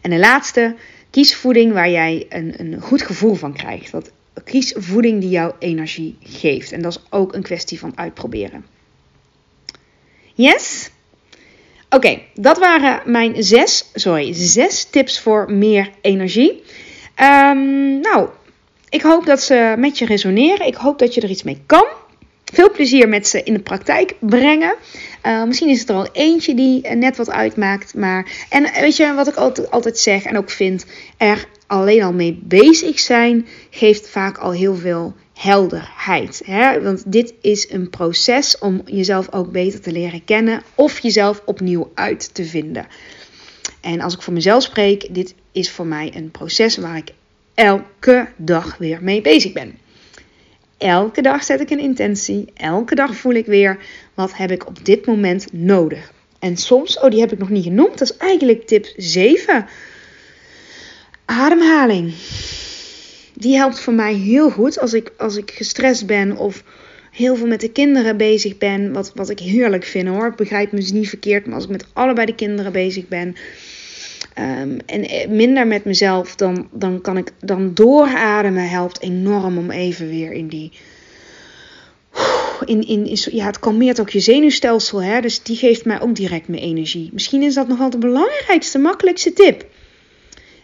En 0.00 0.10
de 0.10 0.18
laatste, 0.18 0.74
kies 1.10 1.36
voeding 1.36 1.72
waar 1.72 1.90
jij 1.90 2.26
een, 2.28 2.54
een 2.56 2.80
goed 2.80 3.02
gevoel 3.02 3.34
van 3.34 3.52
krijgt. 3.52 3.92
Dat, 3.92 4.12
kies 4.44 4.72
voeding 4.76 5.20
die 5.20 5.30
jou 5.30 5.52
energie 5.58 6.16
geeft. 6.20 6.72
En 6.72 6.82
dat 6.82 6.92
is 6.92 7.02
ook 7.10 7.34
een 7.34 7.42
kwestie 7.42 7.78
van 7.78 7.92
uitproberen. 7.94 8.64
Yes? 10.34 10.90
Oké, 11.90 12.20
dat 12.34 12.58
waren 12.58 13.10
mijn 13.10 13.42
zes, 13.42 13.90
sorry, 13.94 14.32
zes 14.32 14.84
tips 14.84 15.20
voor 15.20 15.52
meer 15.52 15.90
energie. 16.00 16.62
Um, 17.20 18.00
nou, 18.00 18.28
ik 18.88 19.02
hoop 19.02 19.26
dat 19.26 19.42
ze 19.42 19.74
met 19.78 19.98
je 19.98 20.06
resoneren. 20.06 20.66
Ik 20.66 20.74
hoop 20.74 20.98
dat 20.98 21.14
je 21.14 21.20
er 21.20 21.30
iets 21.30 21.42
mee 21.42 21.62
kan 21.66 21.86
veel 22.52 22.70
plezier 22.70 23.08
met 23.08 23.28
ze 23.28 23.42
in 23.42 23.52
de 23.52 23.60
praktijk 23.60 24.14
brengen. 24.20 24.74
Uh, 25.26 25.44
misschien 25.44 25.68
is 25.68 25.80
het 25.80 25.88
er 25.88 25.94
al 25.94 26.08
eentje 26.12 26.54
die 26.54 26.88
net 26.88 27.16
wat 27.16 27.30
uitmaakt. 27.30 27.94
Maar, 27.94 28.46
en 28.48 28.62
weet 28.80 28.96
je 28.96 29.14
wat 29.14 29.28
ik 29.28 29.34
altijd, 29.34 29.70
altijd 29.70 29.98
zeg 29.98 30.24
en 30.24 30.36
ook 30.36 30.50
vind? 30.50 30.86
Er 31.16 31.46
alleen 31.66 32.02
al 32.02 32.12
mee 32.12 32.38
bezig 32.42 33.00
zijn 33.00 33.46
geeft 33.70 34.08
vaak 34.08 34.38
al 34.38 34.52
heel 34.52 34.74
veel 34.74 35.14
helderheid. 35.34 36.42
Hè? 36.44 36.82
Want 36.82 37.12
dit 37.12 37.34
is 37.40 37.70
een 37.70 37.90
proces 37.90 38.58
om 38.58 38.82
jezelf 38.84 39.32
ook 39.32 39.52
beter 39.52 39.80
te 39.80 39.92
leren 39.92 40.24
kennen 40.24 40.62
of 40.74 40.98
jezelf 40.98 41.42
opnieuw 41.44 41.90
uit 41.94 42.34
te 42.34 42.44
vinden. 42.44 42.86
En 43.80 44.00
als 44.00 44.14
ik 44.14 44.22
voor 44.22 44.32
mezelf 44.32 44.62
spreek, 44.62 45.14
dit 45.14 45.34
is 45.52 45.70
voor 45.70 45.86
mij 45.86 46.12
een 46.14 46.30
proces 46.30 46.76
waar 46.76 46.96
ik 46.96 47.12
elke 47.54 48.28
dag 48.36 48.76
weer 48.78 48.98
mee 49.02 49.20
bezig 49.20 49.52
ben. 49.52 49.78
Elke 50.82 51.22
dag 51.22 51.44
zet 51.44 51.60
ik 51.60 51.70
een 51.70 51.78
intentie. 51.78 52.48
Elke 52.54 52.94
dag 52.94 53.14
voel 53.14 53.32
ik 53.32 53.46
weer 53.46 53.78
wat 54.14 54.36
heb 54.36 54.50
ik 54.50 54.66
op 54.66 54.84
dit 54.84 55.06
moment 55.06 55.52
nodig. 55.52 56.12
En 56.38 56.56
soms, 56.56 56.98
oh 56.98 57.10
die 57.10 57.20
heb 57.20 57.32
ik 57.32 57.38
nog 57.38 57.48
niet 57.48 57.64
genoemd, 57.64 57.98
dat 57.98 58.10
is 58.10 58.16
eigenlijk 58.16 58.66
tip 58.66 58.92
7. 58.96 59.66
Ademhaling. 61.24 62.14
Die 63.34 63.56
helpt 63.56 63.80
voor 63.80 63.92
mij 63.92 64.14
heel 64.14 64.50
goed 64.50 64.78
als 64.78 64.92
ik, 64.92 65.12
als 65.16 65.36
ik 65.36 65.50
gestrest 65.50 66.06
ben 66.06 66.36
of 66.36 66.64
heel 67.10 67.36
veel 67.36 67.46
met 67.46 67.60
de 67.60 67.72
kinderen 67.72 68.16
bezig 68.16 68.58
ben. 68.58 68.92
Wat, 68.92 69.12
wat 69.14 69.30
ik 69.30 69.38
heerlijk 69.38 69.84
vind 69.84 70.08
hoor. 70.08 70.26
Ik 70.26 70.36
begrijp 70.36 70.72
me 70.72 70.78
dus 70.78 70.92
niet 70.92 71.08
verkeerd, 71.08 71.46
maar 71.46 71.54
als 71.54 71.64
ik 71.64 71.70
met 71.70 71.86
allebei 71.92 72.26
de 72.26 72.34
kinderen 72.34 72.72
bezig 72.72 73.08
ben 73.08 73.36
Um, 74.38 74.78
en 74.86 75.08
eh, 75.08 75.28
minder 75.28 75.66
met 75.66 75.84
mezelf, 75.84 76.36
dan, 76.36 76.68
dan 76.70 77.00
kan 77.00 77.16
ik 77.16 77.30
dan 77.40 77.74
doorademen 77.74 78.68
helpt 78.68 79.02
enorm 79.02 79.58
om 79.58 79.70
even 79.70 80.08
weer 80.08 80.32
in 80.32 80.48
die. 80.48 80.72
In, 82.64 82.86
in, 82.86 83.06
in, 83.06 83.18
ja, 83.30 83.46
het 83.46 83.58
kalmeert 83.58 84.00
ook 84.00 84.10
je 84.10 84.20
zenuwstelsel, 84.20 85.02
hè? 85.02 85.20
dus 85.20 85.42
die 85.42 85.56
geeft 85.56 85.84
mij 85.84 86.00
ook 86.00 86.14
direct 86.14 86.48
mijn 86.48 86.62
energie. 86.62 87.10
Misschien 87.12 87.42
is 87.42 87.54
dat 87.54 87.68
nog 87.68 87.78
wel 87.78 87.90
de 87.90 87.98
belangrijkste, 87.98 88.78
makkelijkste 88.78 89.32
tip. 89.32 89.64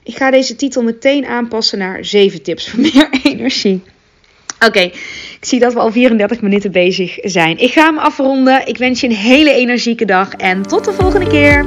Ik 0.02 0.16
ga 0.16 0.31
deze 0.31 0.57
titel 0.57 0.83
meteen 0.83 1.26
aanpassen 1.26 1.78
naar 1.78 2.04
7 2.04 2.42
tips 2.42 2.68
voor 2.68 2.81
meer 2.92 3.09
energie. 3.22 3.83
Oké, 4.66 4.81
ik 4.81 5.38
zie 5.40 5.59
dat 5.59 5.72
we 5.72 5.78
al 5.78 5.92
34 5.92 6.40
minuten 6.40 6.72
bezig 6.72 7.18
zijn. 7.22 7.59
Ik 7.59 7.72
ga 7.72 7.85
hem 7.85 7.98
afronden. 7.98 8.66
Ik 8.66 8.76
wens 8.76 9.00
je 9.00 9.07
een 9.07 9.14
hele 9.14 9.52
energieke 9.52 10.04
dag 10.04 10.33
en 10.33 10.62
tot 10.62 10.85
de 10.85 10.92
volgende 10.92 11.26
keer. 11.26 11.66